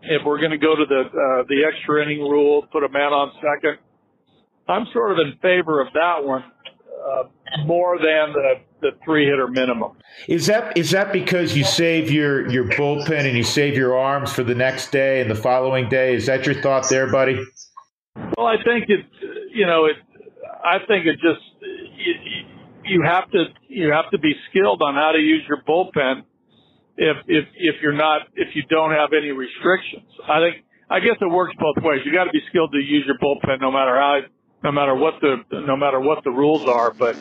[0.03, 3.13] if we're going to go to the uh, the extra inning rule, put a man
[3.13, 3.79] on second,
[4.69, 9.49] I'm sort of in favor of that one uh, more than the the three hitter
[9.49, 9.93] minimum.
[10.27, 14.33] Is that is that because you save your your bullpen and you save your arms
[14.33, 16.15] for the next day and the following day?
[16.15, 17.45] Is that your thought there, buddy?
[18.37, 19.07] Well, I think it.
[19.53, 19.97] You know, it.
[20.65, 21.43] I think it just.
[21.61, 22.15] You,
[22.85, 26.25] you have to you have to be skilled on how to use your bullpen
[27.01, 30.07] if if if you're not if you don't have any restrictions.
[30.29, 32.01] I think I guess it works both ways.
[32.05, 34.21] You got to be skilled to use your bullpen no matter how
[34.63, 36.95] no matter what the no matter what the rules are.
[36.99, 37.17] But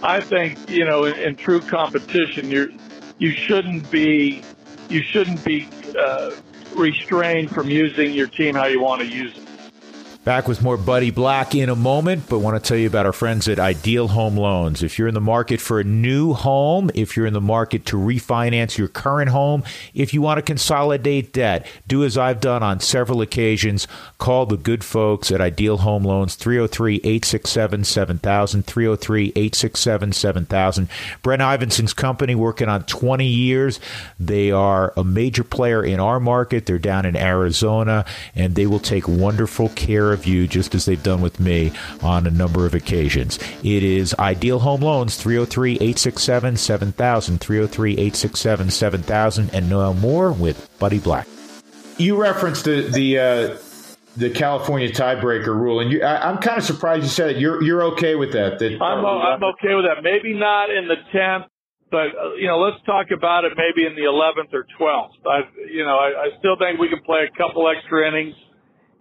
[0.00, 2.66] I think you know in, in true competition you
[3.18, 4.48] you shouldn't be
[4.86, 5.66] you shouldn't be
[5.98, 6.30] uh,
[6.78, 9.51] restrained from using your team how you want to use it.
[10.24, 13.12] Back with more Buddy Black in a moment, but want to tell you about our
[13.12, 14.80] friends at Ideal Home Loans.
[14.80, 17.96] If you're in the market for a new home, if you're in the market to
[17.96, 22.78] refinance your current home, if you want to consolidate debt, do as I've done on
[22.78, 23.88] several occasions.
[24.18, 30.88] Call the good folks at Ideal Home Loans, 303 867 7000, 303 867 7000.
[31.24, 33.80] Brent Ivenson's company, working on 20 years.
[34.20, 36.66] They are a major player in our market.
[36.66, 38.04] They're down in Arizona,
[38.36, 41.72] and they will take wonderful care of you just as they've done with me
[42.02, 43.38] on a number of occasions.
[43.62, 50.68] It is Ideal Home Loans, 303 867 7000, 303 867 7000, and no more with
[50.78, 51.26] Buddy Black.
[51.98, 53.58] You referenced the, the, uh,
[54.16, 57.36] the California tiebreaker rule, and you, I, am kind of surprised you said it.
[57.38, 58.58] You're you're okay with that?
[58.58, 60.02] that I'm I'm okay with that.
[60.02, 61.50] Maybe not in the tenth,
[61.90, 65.16] but uh, you know, let's talk about it maybe in the eleventh or twelfth.
[65.26, 68.34] I you know, I, I still think we can play a couple extra innings.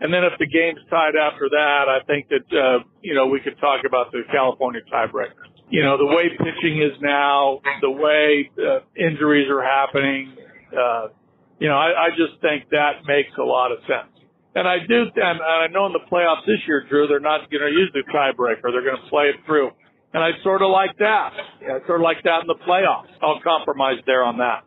[0.01, 3.39] And then if the game's tied after that, I think that, uh, you know, we
[3.39, 5.45] could talk about the California tiebreaker.
[5.69, 10.35] You know, the way pitching is now, the way uh, injuries are happening,
[10.73, 11.13] uh,
[11.59, 14.09] you know, I, I just think that makes a lot of sense.
[14.55, 17.61] And I do, and I know in the playoffs this year, Drew, they're not going
[17.61, 18.73] to use the tiebreaker.
[18.73, 19.69] They're going to play it through.
[20.13, 21.29] And I sort of like that.
[21.61, 23.13] I sort of like that in the playoffs.
[23.21, 24.65] I'll compromise there on that.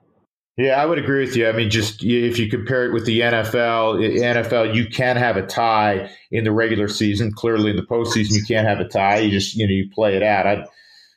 [0.57, 1.49] Yeah, I would agree with you.
[1.49, 5.45] I mean, just if you compare it with the NFL, NFL you can have a
[5.45, 7.33] tie in the regular season.
[7.33, 9.19] Clearly, in the postseason, you can't have a tie.
[9.19, 10.47] You just you know you play it out.
[10.47, 10.65] I,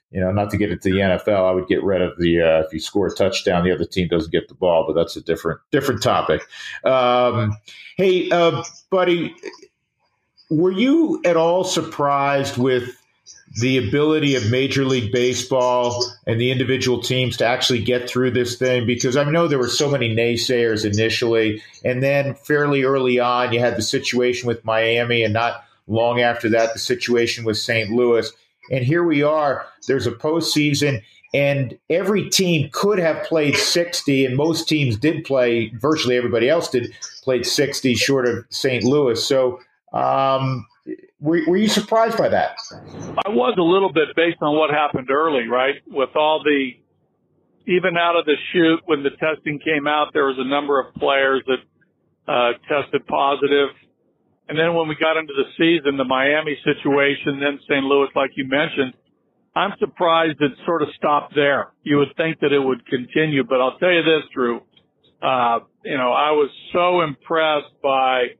[0.10, 2.66] you know, not to get into the NFL, I would get rid of the uh,
[2.66, 5.22] if you score a touchdown, the other team doesn't get the ball, but that's a
[5.22, 6.42] different different topic.
[6.84, 7.56] Um,
[7.98, 9.36] hey, uh, buddy,
[10.50, 12.90] were you at all surprised with
[13.56, 18.58] the ability of Major League Baseball and the individual teams to actually get through this
[18.58, 18.86] thing?
[18.86, 23.60] Because I know there were so many naysayers initially, and then fairly early on, you
[23.60, 27.90] had the situation with Miami, and not long after that, the situation with St.
[27.90, 28.32] Louis.
[28.70, 29.66] And here we are.
[29.88, 31.02] There's a postseason,
[31.34, 35.70] and every team could have played 60, and most teams did play.
[35.76, 38.84] Virtually everybody else did played 60, short of St.
[38.84, 39.24] Louis.
[39.26, 39.60] So.
[39.94, 40.68] Um,
[41.20, 42.58] were, were you surprised by that?
[43.26, 45.76] I was a little bit based on what happened early, right?
[45.88, 46.72] With all the,
[47.66, 50.94] even out of the shoot, when the testing came out, there was a number of
[50.96, 53.70] players that uh, tested positive.
[54.48, 57.84] And then when we got into the season, the Miami situation, then St.
[57.84, 58.94] Louis, like you mentioned,
[59.56, 61.74] I'm surprised it sort of stopped there.
[61.84, 64.62] You would think that it would continue, but I'll tell you this, Drew.
[65.22, 68.38] Uh, you know, I was so impressed by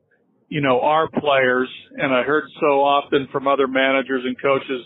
[0.48, 4.82] you know, our players, and I heard so often from other managers and coaches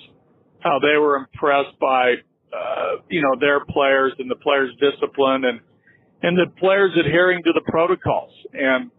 [0.60, 2.14] how they were impressed by,
[2.52, 5.60] uh, you know, their players and the players' discipline and,
[6.22, 8.32] and the players adhering to the protocols.
[8.52, 8.90] And,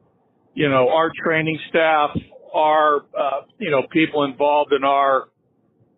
[0.54, 2.12] you know, our training staff,
[2.54, 5.30] our, uh, you know, people involved in our,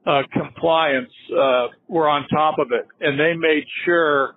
[0.06, 4.36] uh, compliance, uh, were on top of it and they made sure,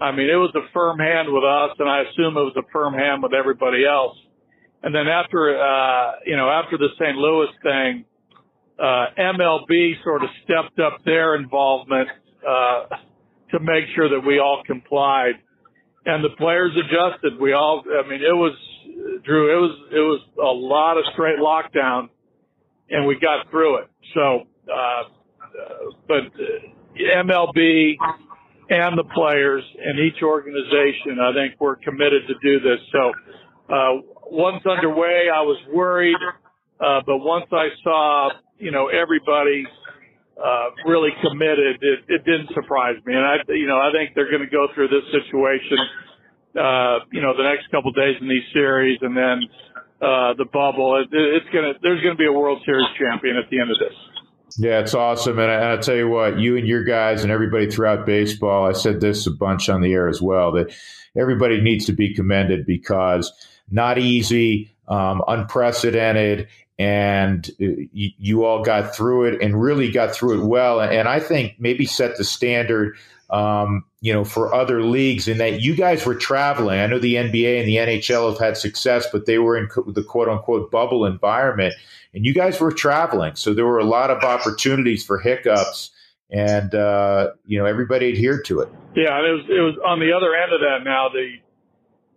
[0.00, 2.72] I mean, it was a firm hand with us and I assume it was a
[2.72, 4.16] firm hand with everybody else
[4.82, 7.16] and then after, uh, you know, after the St.
[7.16, 8.04] Louis thing,
[8.78, 12.08] uh, MLB sort of stepped up their involvement
[12.46, 12.86] uh,
[13.52, 15.34] to make sure that we all complied,
[16.04, 17.38] and the players adjusted.
[17.38, 18.56] We all, I mean, it was
[19.24, 19.56] Drew.
[19.56, 22.08] It was it was a lot of straight lockdown,
[22.90, 23.90] and we got through it.
[24.14, 25.02] So, uh,
[26.08, 27.94] but uh, MLB
[28.70, 32.80] and the players and each organization, I think, we're committed to do this.
[32.90, 33.12] So,
[33.72, 34.00] uh,
[34.32, 36.16] once underway, I was worried,
[36.80, 39.64] uh, but once I saw, you know, everybody
[40.40, 43.12] uh, really committed, it, it didn't surprise me.
[43.12, 45.76] And I, you know, I think they're going to go through this situation,
[46.56, 49.44] uh, you know, the next couple of days in these series, and then
[50.00, 50.96] uh, the bubble.
[50.96, 53.76] It, it's gonna, there's going to be a World Series champion at the end of
[53.78, 53.96] this.
[54.58, 55.38] Yeah, it's awesome.
[55.38, 58.72] And I, will tell you what, you and your guys and everybody throughout baseball, I
[58.72, 60.74] said this a bunch on the air as well, that
[61.16, 63.32] everybody needs to be commended because
[63.72, 70.40] not easy, um, unprecedented, and uh, you, all got through it and really got through
[70.40, 70.80] it well.
[70.80, 72.96] And I think maybe set the standard,
[73.30, 76.80] um, you know, for other leagues in that you guys were traveling.
[76.80, 80.02] I know the NBA and the NHL have had success, but they were in the
[80.02, 81.74] quote unquote bubble environment
[82.14, 83.36] and you guys were traveling.
[83.36, 85.90] So there were a lot of opportunities for hiccups
[86.30, 88.68] and, uh, you know, everybody adhered to it.
[88.94, 89.18] Yeah.
[89.18, 91.36] It was, it was on the other end of that now, the,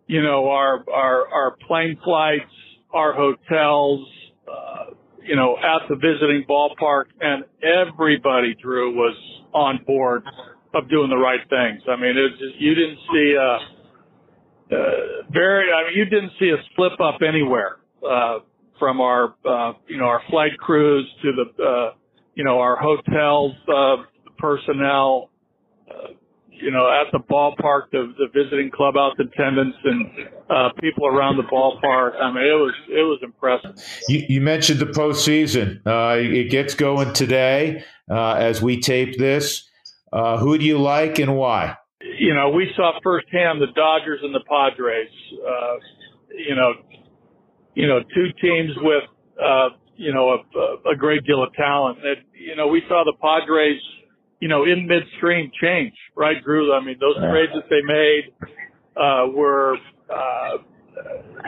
[0.07, 2.51] you know, our, our, our plane flights,
[2.93, 4.07] our hotels,
[4.47, 9.15] uh, you know, at the visiting ballpark and everybody, Drew, was
[9.53, 10.23] on board
[10.73, 11.81] of doing the right things.
[11.89, 13.57] I mean, it just, you didn't see a,
[14.75, 14.77] uh,
[15.31, 18.39] very, I mean, you didn't see a slip up anywhere, uh,
[18.77, 21.91] from our, uh, you know, our flight crews to the, uh,
[22.35, 24.03] you know, our hotels, uh,
[24.37, 25.29] personnel,
[25.89, 26.09] uh,
[26.61, 30.05] you know, at the ballpark, the, the visiting clubhouse attendants and
[30.49, 32.15] uh, people around the ballpark.
[32.19, 33.75] I mean, it was it was impressive.
[34.07, 35.81] You, you mentioned the postseason.
[35.85, 39.69] Uh, it gets going today uh, as we tape this.
[40.11, 41.77] Uh, who do you like and why?
[42.19, 45.09] You know, we saw firsthand the Dodgers and the Padres.
[45.33, 45.75] Uh,
[46.37, 46.73] you know,
[47.73, 49.03] you know, two teams with
[49.43, 51.99] uh, you know a, a great deal of talent.
[52.01, 53.81] That you know, we saw the Padres
[54.39, 56.73] you know, in midstream change, right, Drew?
[56.73, 58.33] I mean, those trades that they made
[58.95, 59.77] uh, were,
[60.09, 60.57] uh,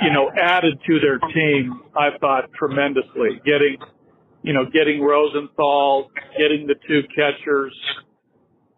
[0.02, 1.82] you know, added to their team.
[1.96, 3.42] I thought tremendously.
[3.46, 3.78] Getting,
[4.42, 7.76] you know, getting Rosenthal, getting the two catchers,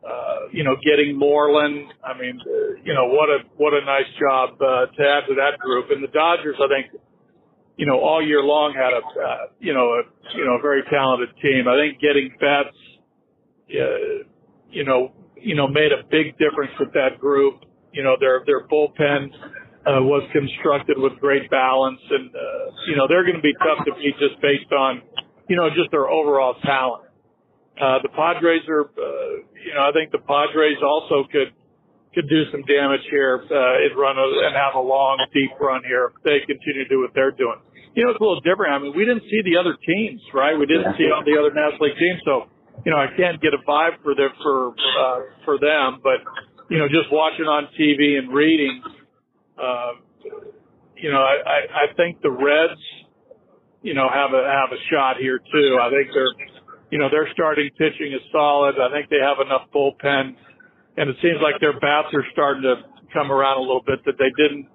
[0.03, 1.93] uh, you know, getting Moreland.
[2.03, 5.35] I mean, uh, you know, what a what a nice job uh, to add to
[5.35, 5.91] that group.
[5.91, 7.01] And the Dodgers, I think,
[7.77, 10.01] you know, all year long had a, uh, you know, a
[10.35, 11.67] you know, a very talented team.
[11.67, 12.75] I think getting Betts
[13.69, 14.25] uh,
[14.71, 17.61] you know, you know, made a big difference with that group.
[17.93, 19.29] You know, their their bullpen
[19.85, 23.85] uh, was constructed with great balance, and uh, you know they're going to be tough
[23.85, 25.01] to beat just based on,
[25.47, 27.09] you know, just their overall talent.
[27.79, 31.55] Uh, the Padres are, uh, you know, I think the Padres also could
[32.13, 35.85] could do some damage here uh, and run a, and have a long, deep run
[35.85, 37.61] here if they continue to do what they're doing.
[37.93, 38.73] You know, it's a little different.
[38.73, 40.57] I mean, we didn't see the other teams, right?
[40.57, 42.49] We didn't see all the other National League teams, so
[42.85, 46.23] you know, I can't get a vibe for them for uh, for them, but
[46.69, 48.81] you know, just watching on TV and reading,
[49.57, 49.93] uh,
[50.95, 52.79] you know, I, I think the Reds,
[53.81, 55.77] you know, have a have a shot here too.
[55.81, 56.35] I think they're,
[56.91, 58.75] you know, their starting pitching is solid.
[58.77, 60.35] I think they have enough bullpen,
[60.97, 64.15] and it seems like their bats are starting to come around a little bit that
[64.19, 64.67] they didn't,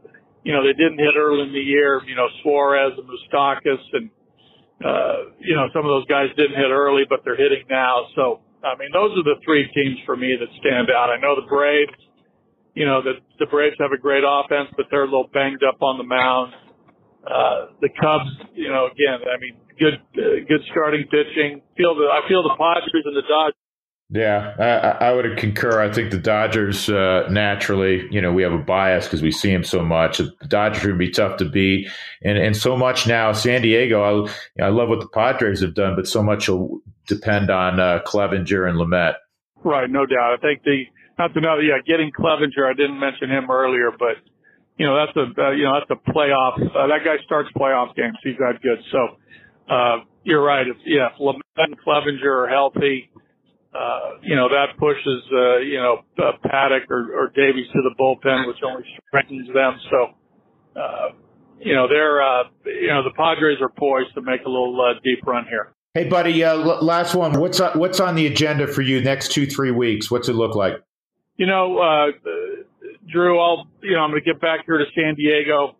[0.43, 2.03] you know, they didn't hit early in the year.
[2.07, 4.11] You know, Suarez and Moustakas and
[4.85, 8.05] uh, you know, some of those guys didn't hit early, but they're hitting now.
[8.15, 11.09] So, I mean, those are the three teams for me that stand out.
[11.09, 11.97] I know the Braves,
[12.77, 15.81] you know, the, the Braves have a great offense, but they're a little banged up
[15.81, 16.53] on the mound.
[17.25, 21.65] Uh, the Cubs, you know, again, I mean, good, uh, good starting pitching.
[21.81, 23.64] Feel the, I feel the Padres and the Dodgers
[24.11, 25.81] yeah, I, I, would concur.
[25.81, 29.51] I think the Dodgers uh, naturally, you know, we have a bias because we see
[29.51, 30.19] them so much.
[30.19, 31.89] The Dodgers would be tough to beat,
[32.23, 33.33] and and so much now.
[33.33, 34.27] San Diego,
[34.61, 38.01] I, I love what the Padres have done, but so much will depend on uh,
[38.07, 39.15] Clevinger and Lamet.
[39.65, 40.35] Right, no doubt.
[40.35, 40.85] I think the
[41.19, 42.69] not to know, yeah, getting Clevinger.
[42.69, 44.17] I didn't mention him earlier, but
[44.77, 46.61] you know that's a uh, you know that's a playoff.
[46.61, 48.19] Uh, that guy starts playoff games.
[48.23, 48.81] He's that good.
[48.93, 49.17] So
[49.75, 50.69] uh, you're right.
[50.69, 53.11] If yeah, if Lamet and Clevinger are healthy
[53.75, 57.95] uh, you know, that pushes, uh, you know, uh, Paddack or, or Davies to the
[57.99, 59.79] bullpen, which only strengthens them.
[59.91, 61.09] So, uh,
[61.59, 65.01] you know, they're, uh, you know, the Padres are poised to make a little uh,
[65.03, 65.73] deep run here.
[65.95, 67.41] Hey, buddy, uh, l- last one.
[67.41, 70.11] What's on, what's on the agenda for you next two, three weeks?
[70.11, 70.83] What's it look like?
[71.37, 72.07] You know, uh,
[73.11, 75.77] Drew, I'll, you know, I'm going to get back here to San Diego.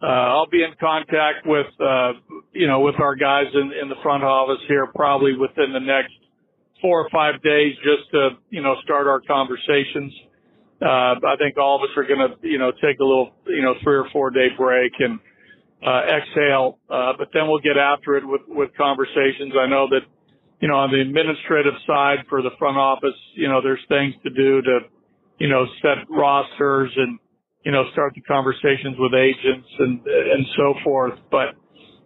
[0.00, 2.12] Uh, I'll be in contact with, uh,
[2.52, 6.12] you know, with our guys in, in the front office here probably within the next
[6.82, 10.12] four or five days just to, you know, start our conversations.
[10.82, 13.62] Uh, I think all of us are going to, you know, take a little, you
[13.62, 15.20] know, three or four day break and,
[15.86, 16.78] uh, exhale.
[16.90, 19.54] Uh, but then we'll get after it with, with conversations.
[19.58, 20.02] I know that,
[20.60, 24.30] you know, on the administrative side for the front office, you know, there's things to
[24.30, 24.78] do to,
[25.38, 27.18] you know, set rosters and,
[27.64, 31.18] you know, start the conversations with agents and, and so forth.
[31.30, 31.54] But,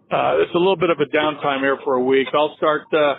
[0.09, 2.27] uh, it's a little bit of a downtime here for a week.
[2.33, 3.15] I'll start, uh,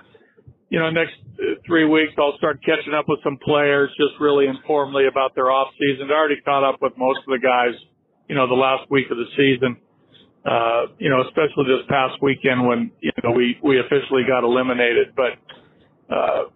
[0.71, 4.47] you know, next uh, three weeks, I'll start catching up with some players, just really
[4.47, 6.11] informally about their off season.
[6.11, 7.75] I already caught up with most of the guys,
[8.29, 9.77] you know, the last week of the season.
[10.45, 15.13] Uh, you know, especially this past weekend when, you know, we, we officially got eliminated.
[15.15, 15.37] But,
[16.09, 16.49] uh,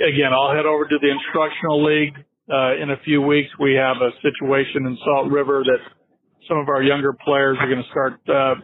[0.00, 2.14] again, I'll head over to the instructional league,
[2.50, 3.48] uh, in a few weeks.
[3.58, 5.80] We have a situation in Salt River that
[6.48, 8.54] some of our younger players are going to start uh, uh,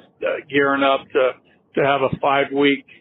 [0.51, 1.31] gearing up to
[1.77, 3.00] to have a five week uh,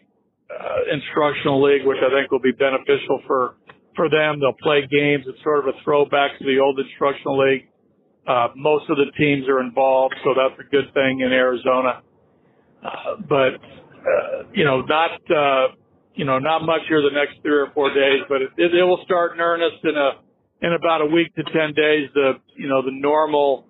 [0.92, 3.54] instructional league, which I think will be beneficial for
[3.96, 4.40] for them.
[4.40, 5.24] They'll play games.
[5.26, 7.68] It's sort of a throwback to the old instructional league.
[8.26, 12.02] Uh, most of the teams are involved, so that's a good thing in Arizona.
[12.82, 15.74] Uh, but uh, you know, not uh,
[16.14, 18.84] you know, not much here the next three or four days, but it, it, it
[18.84, 20.10] will start in earnest in a
[20.62, 22.08] in about a week to ten days.
[22.14, 23.66] The you know the normal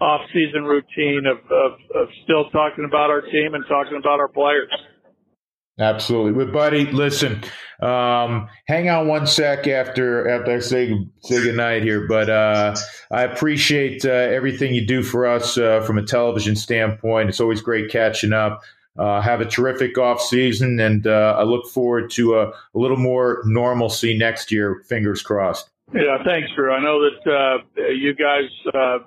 [0.00, 4.72] off-season routine of, of, of still talking about our team and talking about our players.
[5.80, 7.42] Absolutely, but buddy, listen,
[7.80, 12.06] um, hang on one sec after after I say say goodnight here.
[12.06, 12.76] But uh,
[13.10, 17.30] I appreciate uh, everything you do for us uh, from a television standpoint.
[17.30, 18.62] It's always great catching up.
[18.98, 22.98] Uh, have a terrific off season, and uh, I look forward to a, a little
[22.98, 24.82] more normalcy next year.
[24.86, 25.70] Fingers crossed.
[25.94, 26.72] Yeah, thanks, Drew.
[26.72, 28.50] I know that uh, you guys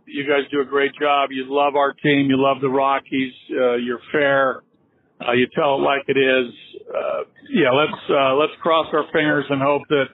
[0.07, 1.29] you guys do a great job.
[1.31, 2.31] You love our team.
[2.31, 3.33] You love the Rockies.
[3.47, 4.63] You're fair.
[5.21, 6.53] Uh, you tell it like it is.
[6.87, 10.05] Uh, yeah, let's uh, let's cross our fingers and hope that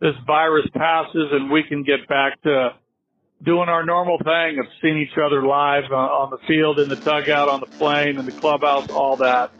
[0.00, 2.70] this virus passes and we can get back to
[3.42, 6.96] doing our normal thing of seeing each other live uh, on the field, in the
[6.96, 9.50] dugout, on the plane, in the clubhouse, all that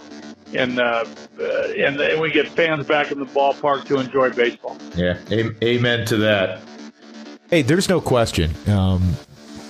[0.54, 1.04] and uh,
[1.40, 1.44] uh,
[1.76, 4.76] and, and we get fans back in the ballpark to enjoy baseball.
[4.94, 6.60] Yeah, amen to that.
[7.50, 9.12] Hey, there's no question um,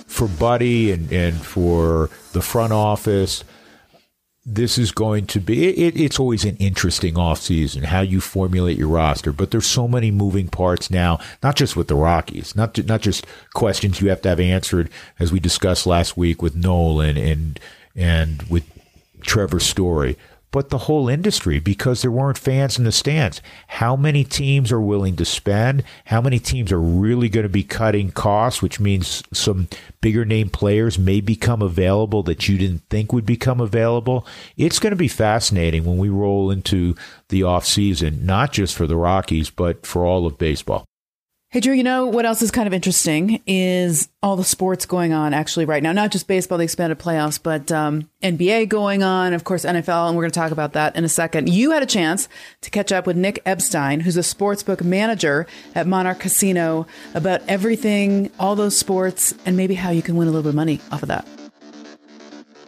[0.07, 3.43] for Buddy and and for the front office.
[4.45, 5.67] This is going to be.
[5.67, 9.31] It, it's always an interesting offseason, how you formulate your roster.
[9.33, 13.01] But there's so many moving parts now, not just with the Rockies, not to, not
[13.01, 17.59] just questions you have to have answered, as we discussed last week with Nolan and
[17.95, 18.63] and with
[19.21, 20.17] Trevor Story
[20.51, 23.41] but the whole industry because there weren't fans in the stands.
[23.67, 25.83] How many teams are willing to spend?
[26.05, 29.67] How many teams are really going to be cutting costs, which means some
[30.01, 34.25] bigger name players may become available that you didn't think would become available?
[34.57, 36.95] It's going to be fascinating when we roll into
[37.29, 40.85] the off season, not just for the Rockies, but for all of baseball.
[41.51, 45.13] Hey, Drew, you know what else is kind of interesting is all the sports going
[45.13, 45.91] on actually right now.
[45.91, 50.15] Not just baseball, the expanded playoffs, but um, NBA going on, of course, NFL, and
[50.15, 51.49] we're going to talk about that in a second.
[51.49, 52.29] You had a chance
[52.61, 56.85] to catch up with Nick Epstein, who's a sportsbook manager at Monarch Casino,
[57.15, 60.55] about everything, all those sports, and maybe how you can win a little bit of
[60.55, 61.27] money off of that.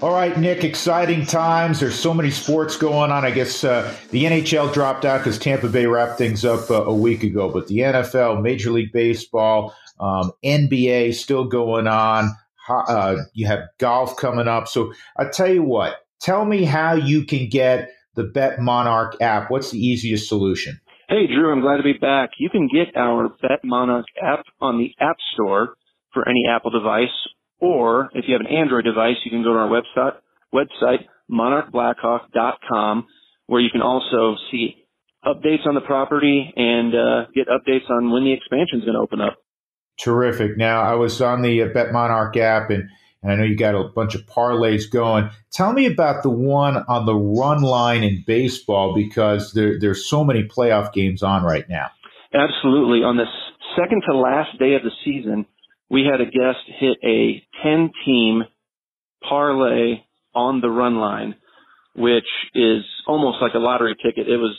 [0.02, 1.80] All right, Nick, exciting times.
[1.80, 3.24] There's so many sports going on.
[3.24, 6.94] I guess uh, the NHL dropped out because Tampa Bay wrapped things up uh, a
[6.94, 12.36] week ago, but the NFL, Major League Baseball, um, NBA still going on.
[12.68, 14.68] Uh, you have golf coming up.
[14.68, 19.52] So I tell you what, tell me how you can get the Bet Monarch app.
[19.52, 20.82] What's the easiest solution?
[21.10, 22.32] Hey, Drew, I'm glad to be back.
[22.40, 25.76] You can get our Bet Monarch app on the App Store
[26.12, 27.10] for any Apple device
[27.62, 30.16] or if you have an Android device, you can go to our website,
[30.54, 33.08] website, monarchblackhawk.com,
[33.46, 34.76] where you can also see
[35.24, 39.00] updates on the property and uh, get updates on when the expansion is going to
[39.00, 39.38] open up.
[40.00, 40.58] Terrific.
[40.58, 42.90] Now, I was on the uh, Bet Monarch app, and,
[43.22, 45.30] and I know you got a bunch of parlays going.
[45.52, 50.24] Tell me about the one on the run line in baseball because there, there's so
[50.24, 51.92] many playoff games on right now.
[52.34, 53.04] Absolutely.
[53.04, 53.26] On the
[53.78, 55.46] second to last day of the season,
[55.92, 58.44] we had a guest hit a 10 team
[59.28, 59.96] parlay
[60.34, 61.36] on the run line,
[61.96, 62.24] which
[62.56, 64.30] is almost like a lottery ticket.
[64.30, 64.56] It was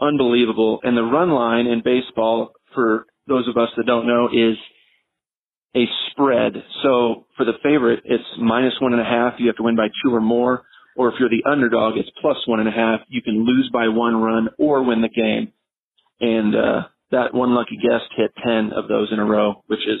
[0.00, 0.78] unbelievable.
[0.84, 4.56] And the run line in baseball, for those of us that don't know, is
[5.74, 6.52] a spread.
[6.84, 9.34] So for the favorite, it's minus one and a half.
[9.38, 10.62] You have to win by two or more.
[10.94, 13.00] Or if you're the underdog, it's plus one and a half.
[13.08, 15.52] You can lose by one run or win the game.
[16.20, 20.00] And, uh, that one lucky guest hit 10 of those in a row, which is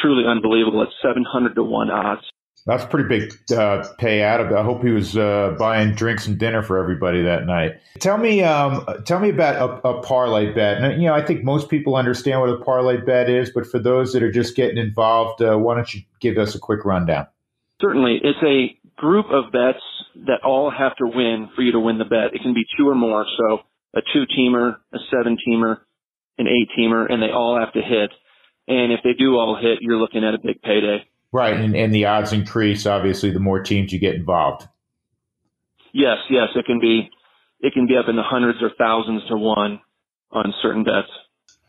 [0.00, 2.22] truly unbelievable at 700 to 1 odds.
[2.66, 4.54] That's a pretty big uh, payout.
[4.54, 7.80] I hope he was uh, buying drinks and dinner for everybody that night.
[8.00, 10.82] Tell me, um, tell me about a, a, parlay bet.
[10.82, 13.78] And, you know, I think most people understand what a parlay bet is, but for
[13.78, 17.26] those that are just getting involved, uh, why don't you give us a quick rundown?
[17.80, 19.82] Certainly, it's a group of bets
[20.26, 22.34] that all have to win for you to win the bet.
[22.34, 23.60] It can be two or more, so
[23.94, 25.78] a two-teamer, a seven-teamer,
[26.36, 28.10] an eight-teamer, and they all have to hit.
[28.70, 31.04] And if they do all hit, you're looking at a big payday.
[31.32, 34.68] Right, and, and the odds increase obviously the more teams you get involved.
[35.92, 37.10] Yes, yes, it can be
[37.58, 39.80] it can be up in the hundreds or thousands to one
[40.30, 41.08] on certain bets.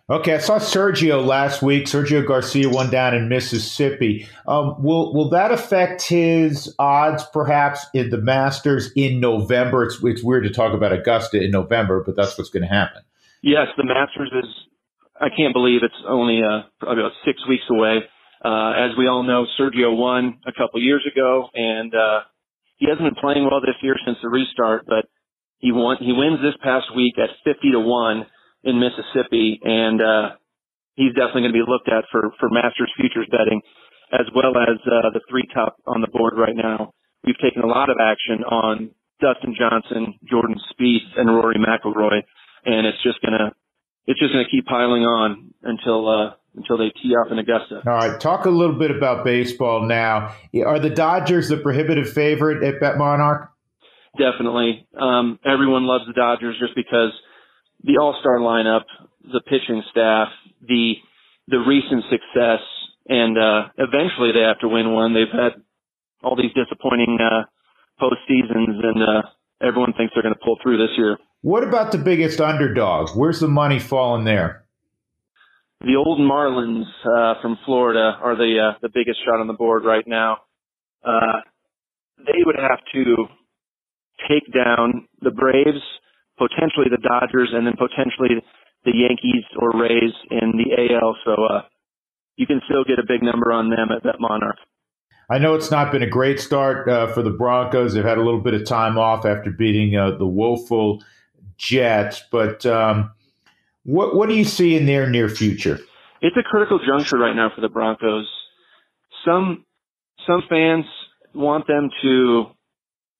[0.10, 1.86] Okay, I saw Sergio last week.
[1.86, 4.28] Sergio Garcia won down in Mississippi.
[4.48, 9.84] Um, will will that affect his odds, perhaps, in the Masters in November?
[9.84, 13.02] It's, it's weird to talk about Augusta in November, but that's what's going to happen.
[13.42, 14.50] Yes, the Masters is.
[15.22, 18.02] I can't believe it's only uh, about six weeks away.
[18.44, 22.22] Uh, as we all know, Sergio won a couple years ago, and uh,
[22.78, 24.86] he hasn't been playing well this year since the restart.
[24.88, 25.06] But
[25.60, 25.98] he won.
[26.02, 28.26] He wins this past week at fifty to one
[28.64, 30.30] in Mississippi, and uh,
[30.96, 33.62] he's definitely going to be looked at for for Masters futures betting,
[34.12, 36.98] as well as uh, the three top on the board right now.
[37.24, 38.90] We've taken a lot of action on
[39.22, 42.26] Dustin Johnson, Jordan Spieth, and Rory McIlroy,
[42.66, 43.54] and it's just gonna
[44.08, 47.82] it's just gonna keep piling on until uh, until they tee off in Augusta.
[47.86, 50.36] All right, talk a little bit about baseball now.
[50.66, 53.52] Are the Dodgers the prohibitive favorite at Bet Monarch?
[54.18, 54.88] Definitely.
[55.00, 57.12] Um, everyone loves the Dodgers just because
[57.84, 58.84] the All Star lineup,
[59.24, 60.28] the pitching staff,
[60.68, 60.96] the
[61.48, 62.60] the recent success,
[63.08, 65.14] and uh, eventually they have to win one.
[65.14, 65.62] They've had
[66.24, 67.46] all these disappointing uh,
[68.02, 69.22] postseasons, and uh,
[69.62, 71.18] everyone thinks they're going to pull through this year.
[71.42, 73.10] What about the biggest underdog?
[73.16, 74.62] Where's the money falling there?
[75.82, 79.84] the old Marlins uh, from Florida are the uh, the biggest shot on the board
[79.84, 80.38] right now.
[81.04, 81.42] Uh,
[82.18, 83.26] they would have to
[84.30, 85.82] take down the Braves,
[86.38, 88.46] potentially the Dodgers, and then potentially
[88.86, 91.18] the Yankees or Rays in the AL.
[91.26, 91.62] So uh,
[92.36, 94.58] you can still get a big number on them at Bet Monarch.
[95.32, 97.94] I know it's not been a great start uh, for the Broncos.
[97.94, 101.02] They've had a little bit of time off after beating uh, the woeful
[101.62, 102.66] Jets, but.
[102.66, 103.12] Um,
[103.84, 105.80] what what do you see in their near future?
[106.22, 108.30] It's a critical juncture right now for the Broncos.
[109.26, 109.66] Some
[110.28, 110.86] some fans
[111.34, 112.46] want them to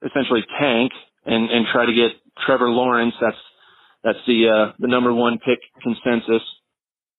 [0.06, 0.92] essentially tank
[1.26, 2.12] and and try to get
[2.46, 3.16] Trevor Lawrence.
[3.20, 3.38] That's
[4.04, 6.44] that's the uh, the number one pick consensus.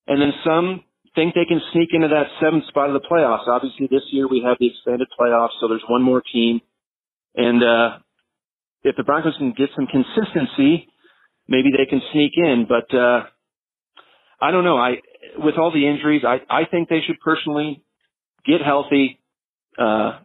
[0.06, 3.48] And then some think they can sneak into that seventh spot of the playoffs.
[3.48, 6.60] Obviously, this year we have the expanded playoffs, so there's one more team.
[7.34, 7.98] And uh,
[8.82, 10.88] if the Broncos can get some consistency,
[11.48, 12.66] maybe they can sneak in.
[12.68, 13.24] But uh,
[14.40, 14.76] I don't know.
[14.76, 14.96] I
[15.38, 17.82] with all the injuries, I I think they should personally
[18.44, 19.20] get healthy,
[19.78, 20.18] uh,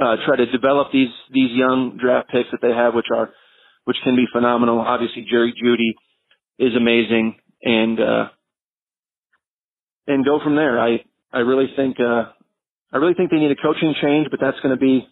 [0.00, 3.30] uh, try to develop these these young draft picks that they have, which are
[3.84, 4.80] which can be phenomenal.
[4.80, 5.94] Obviously, Jerry Jeudy
[6.58, 8.28] is amazing, and uh,
[10.06, 10.78] and go from there.
[10.78, 12.24] I I really think uh,
[12.92, 15.06] I really think they need a coaching change, but that's going to be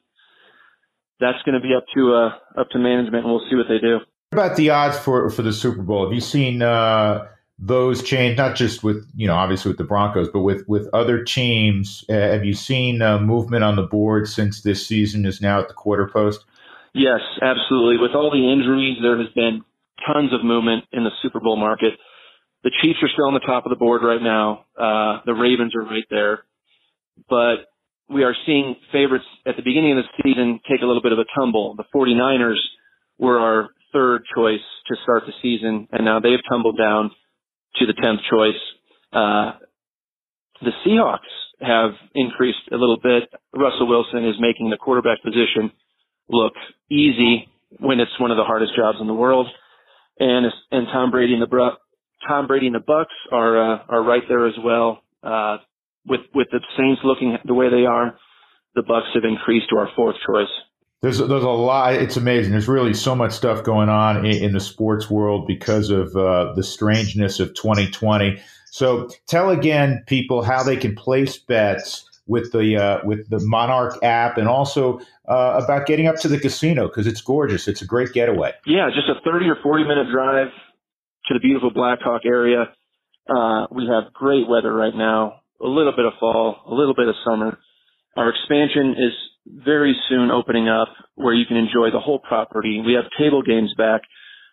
[1.20, 3.78] that's going to be up to uh, up to management, and we'll see what they
[3.78, 3.98] do.
[4.32, 6.04] About the odds for for the Super Bowl?
[6.04, 6.62] Have you seen?
[6.62, 10.88] Uh those change, not just with you know obviously with the Broncos, but with with
[10.92, 12.04] other teams.
[12.08, 15.68] Uh, have you seen uh, movement on the board since this season is now at
[15.68, 16.44] the quarter post?
[16.94, 17.98] Yes, absolutely.
[18.00, 19.62] With all the injuries, there has been
[20.06, 21.94] tons of movement in the Super Bowl market.
[22.64, 24.64] The Chiefs are still on the top of the board right now.
[24.76, 26.44] Uh, the Ravens are right there,
[27.28, 27.66] but
[28.08, 31.18] we are seeing favorites at the beginning of the season take a little bit of
[31.18, 31.74] a tumble.
[31.76, 32.58] The 49ers
[33.18, 37.10] were our third choice to start the season, and now they've tumbled down
[37.76, 38.60] to the 10th choice.
[39.12, 39.52] Uh,
[40.60, 41.18] the Seahawks
[41.60, 43.24] have increased a little bit.
[43.54, 45.70] Russell Wilson is making the quarterback position
[46.28, 46.52] look
[46.90, 49.46] easy when it's one of the hardest jobs in the world.
[50.18, 51.70] And and Tom Brady and the
[52.26, 55.02] Tom Brady and the Bucs are uh, are right there as well.
[55.22, 55.58] Uh,
[56.06, 58.18] with with the Saints looking the way they are,
[58.74, 60.48] the Bucs have increased to our fourth choice.
[61.00, 61.94] There's there's a lot.
[61.94, 62.52] It's amazing.
[62.52, 66.52] There's really so much stuff going on in, in the sports world because of uh,
[66.54, 68.40] the strangeness of 2020.
[68.70, 74.02] So tell again people how they can place bets with the uh, with the Monarch
[74.02, 77.68] app, and also uh, about getting up to the casino because it's gorgeous.
[77.68, 78.52] It's a great getaway.
[78.66, 80.48] Yeah, just a 30 or 40 minute drive
[81.26, 82.74] to the beautiful Blackhawk area.
[83.28, 85.42] Uh, we have great weather right now.
[85.62, 87.58] A little bit of fall, a little bit of summer.
[88.16, 89.12] Our expansion is
[89.50, 92.82] very soon opening up where you can enjoy the whole property.
[92.84, 94.02] We have table games back.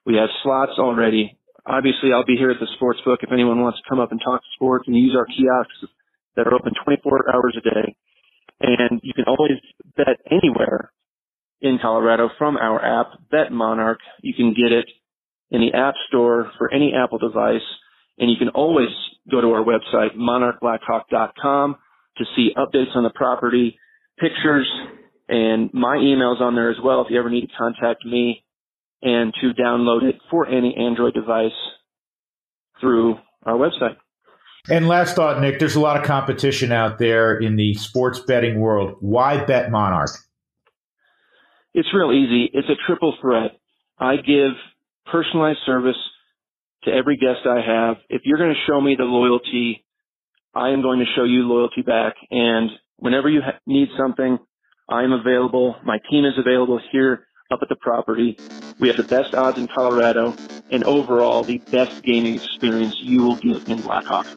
[0.05, 1.37] We have slots already.
[1.65, 4.21] Obviously, I'll be here at the sports book if anyone wants to come up and
[4.23, 5.91] talk sports and use our kiosks
[6.35, 7.95] that are open 24 hours a day.
[8.61, 9.59] And you can always
[9.97, 10.91] bet anywhere
[11.61, 13.99] in Colorado from our app, Bet Monarch.
[14.21, 14.85] You can get it
[15.51, 17.65] in the App Store for any Apple device.
[18.17, 18.89] And you can always
[19.29, 21.75] go to our website, monarchblackhawk.com,
[22.17, 23.77] to see updates on the property,
[24.20, 24.70] pictures,
[25.28, 28.43] and my email's on there as well if you ever need to contact me
[29.01, 31.51] and to download it for any Android device
[32.80, 33.97] through our website.
[34.70, 38.59] And last thought, Nick, there's a lot of competition out there in the sports betting
[38.59, 38.95] world.
[38.99, 40.09] Why bet Monarch?
[41.76, 42.49] It's real easy.
[42.51, 43.51] It's a triple threat.
[43.99, 44.53] I give
[45.11, 45.97] personalized service
[46.86, 47.97] to every guest I have.
[48.09, 49.86] If you're going to show me the loyalty,
[50.55, 52.16] I am going to show you loyalty back.
[52.32, 54.37] And whenever you ha- need something,
[54.89, 55.75] I am available.
[55.83, 58.37] My team is available here up at the property.
[58.79, 60.35] We have the best odds in Colorado
[60.71, 64.27] and overall the best gaming experience you will get in Blackhawk.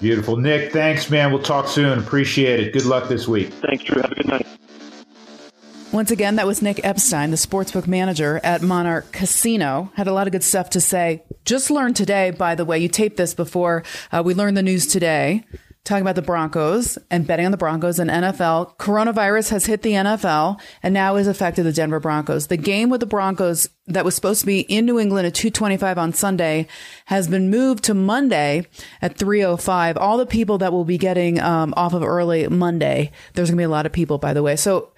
[0.00, 0.36] Beautiful.
[0.36, 1.32] Nick, thanks, man.
[1.32, 1.98] We'll talk soon.
[1.98, 2.72] Appreciate it.
[2.72, 3.52] Good luck this week.
[3.52, 4.00] Thanks, Drew.
[4.00, 4.46] Have a good night.
[5.92, 9.90] Once again, that was Nick Epstein, the sportsbook manager at Monarch Casino.
[9.96, 11.24] Had a lot of good stuff to say.
[11.44, 13.82] Just learned today, by the way, you taped this before
[14.12, 15.44] uh, we learned the news today,
[15.84, 18.76] talking about the Broncos and betting on the Broncos and NFL.
[18.76, 22.48] Coronavirus has hit the NFL and now has affected the Denver Broncos.
[22.48, 25.98] The game with the Broncos that was supposed to be in New England at 225
[25.98, 26.68] on Sunday
[27.06, 28.66] has been moved to Monday
[29.00, 29.96] at 305.
[29.96, 33.60] All the people that will be getting um, off of early Monday, there's going to
[33.60, 34.56] be a lot of people, by the way.
[34.56, 34.92] So,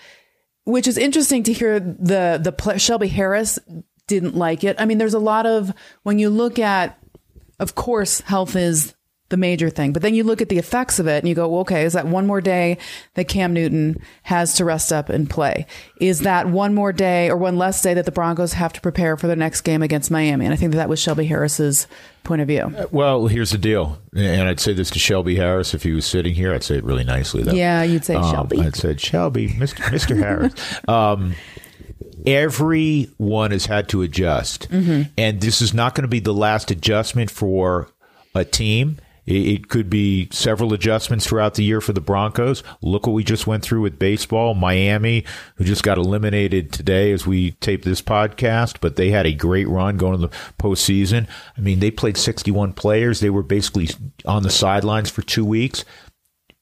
[0.64, 3.58] which is interesting to hear the the Shelby Harris
[4.06, 4.76] didn't like it.
[4.78, 5.72] I mean, there's a lot of
[6.02, 6.98] when you look at,
[7.58, 8.94] of course, health is
[9.32, 11.48] the major thing, but then you look at the effects of it and you go,
[11.48, 12.78] well, okay, is that one more day
[13.14, 15.66] that Cam Newton has to rest up and play?
[16.00, 19.16] Is that one more day or one less day that the Broncos have to prepare
[19.16, 20.44] for their next game against Miami?
[20.44, 21.88] And I think that, that was Shelby Harris's
[22.22, 22.72] point of view.
[22.92, 26.34] Well, here's the deal, and I'd say this to Shelby Harris if he was sitting
[26.34, 26.54] here.
[26.54, 27.52] I'd say it really nicely, though.
[27.52, 28.60] Yeah, you'd say Um, Shelby.
[28.60, 29.80] I'd say Shelby, Mr.
[29.90, 30.16] Mr.
[30.16, 30.52] Harris.
[30.88, 31.34] Um,
[32.26, 37.30] everyone has had to adjust, and this is not going to be the last adjustment
[37.30, 37.88] for
[38.34, 38.98] a team.
[39.24, 42.64] It could be several adjustments throughout the year for the Broncos.
[42.80, 44.54] Look what we just went through with baseball.
[44.54, 45.24] Miami,
[45.56, 49.68] who just got eliminated today as we tape this podcast, but they had a great
[49.68, 51.28] run going to the postseason.
[51.56, 53.20] I mean, they played 61 players.
[53.20, 53.90] They were basically
[54.24, 55.84] on the sidelines for two weeks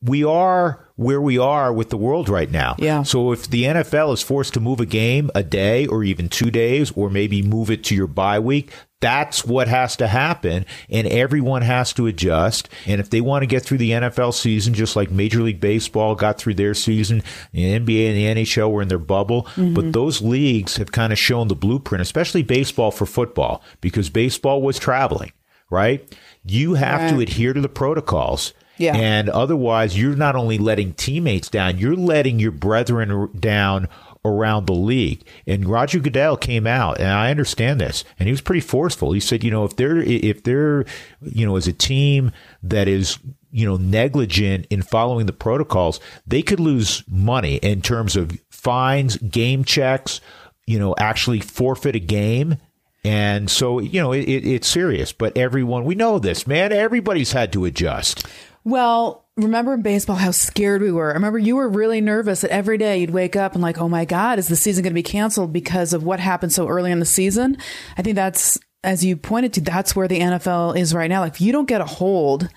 [0.02, 2.74] we are where we are with the world right now.
[2.78, 3.02] Yeah.
[3.02, 6.50] So if the NFL is forced to move a game a day or even two
[6.50, 8.70] days or maybe move it to your bye week,
[9.00, 10.66] that's what has to happen.
[10.90, 12.68] And everyone has to adjust.
[12.86, 16.14] And if they want to get through the NFL season, just like Major League Baseball
[16.14, 17.22] got through their season,
[17.52, 19.44] the NBA and the NHL were in their bubble.
[19.54, 19.74] Mm-hmm.
[19.74, 24.60] But those leagues have kind of shown the blueprint, especially baseball for football, because baseball
[24.60, 25.32] was traveling,
[25.70, 26.06] right?
[26.44, 28.52] You have to adhere to the protocols.
[28.80, 28.96] Yeah.
[28.96, 33.88] And otherwise, you're not only letting teammates down, you're letting your brethren down
[34.24, 35.22] around the league.
[35.46, 39.12] And Roger Goodell came out, and I understand this, and he was pretty forceful.
[39.12, 40.86] He said, you know, if they're if they're
[41.20, 43.18] you know as a team that is
[43.50, 49.18] you know negligent in following the protocols, they could lose money in terms of fines,
[49.18, 50.22] game checks,
[50.66, 52.56] you know, actually forfeit a game.
[53.02, 56.70] And so, you know, it, it, it's serious, but everyone, we know this, man.
[56.70, 58.26] Everybody's had to adjust.
[58.70, 61.10] Well, remember in baseball how scared we were.
[61.10, 63.88] I remember you were really nervous that every day you'd wake up and like, oh
[63.88, 66.92] my God, is the season going to be canceled because of what happened so early
[66.92, 67.58] in the season?
[67.98, 71.18] I think that's, as you pointed to, that's where the NFL is right now.
[71.18, 72.48] Like, if you don't get a hold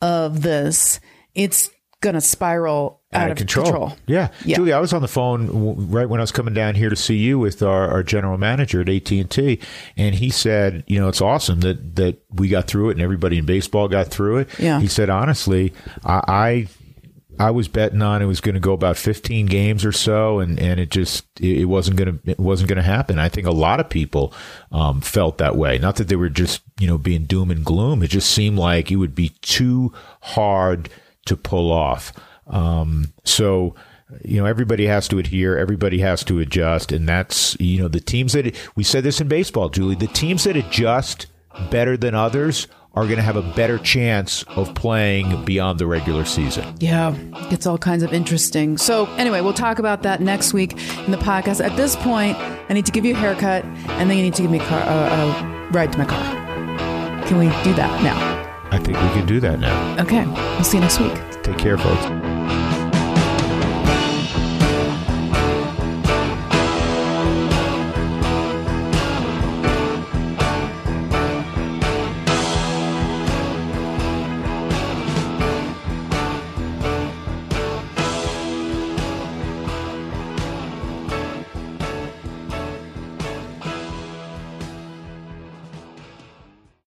[0.00, 0.98] of this,
[1.36, 3.96] it's going to spiral out, of control.
[4.06, 4.28] Yeah.
[4.44, 4.56] Yeah.
[4.56, 6.96] Julie, I was on the phone w- right when I was coming down here to
[6.96, 9.60] see you with our, our general manager at AT&T
[9.96, 13.38] and he said, you know, it's awesome that that we got through it and everybody
[13.38, 14.58] in baseball got through it.
[14.58, 14.80] Yeah.
[14.80, 15.72] He said honestly,
[16.04, 16.20] I
[17.38, 20.38] I, I was betting on it was going to go about 15 games or so
[20.38, 23.18] and and it just it it wasn't going to it wasn't going to happen.
[23.18, 24.32] I think a lot of people
[24.70, 25.78] um, felt that way.
[25.78, 28.02] Not that they were just, you know, being doom and gloom.
[28.02, 29.92] It just seemed like it would be too
[30.22, 30.88] hard
[31.26, 32.12] to pull off.
[32.46, 33.74] Um, so,
[34.24, 36.92] you know, everybody has to adhere, everybody has to adjust.
[36.92, 40.44] And that's, you know, the teams that, we said this in baseball, Julie, the teams
[40.44, 41.26] that adjust
[41.70, 46.24] better than others are going to have a better chance of playing beyond the regular
[46.24, 46.76] season.
[46.78, 47.14] Yeah,
[47.50, 48.78] it's all kinds of interesting.
[48.78, 50.72] So, anyway, we'll talk about that next week
[51.04, 51.64] in the podcast.
[51.64, 54.42] At this point, I need to give you a haircut, and then you need to
[54.42, 57.24] give me a, car, uh, a ride to my car.
[57.26, 58.40] Can we do that now?
[58.70, 60.00] I think we can do that now.
[60.00, 61.14] Okay, we'll see you next week.
[61.42, 62.33] Take care, folks.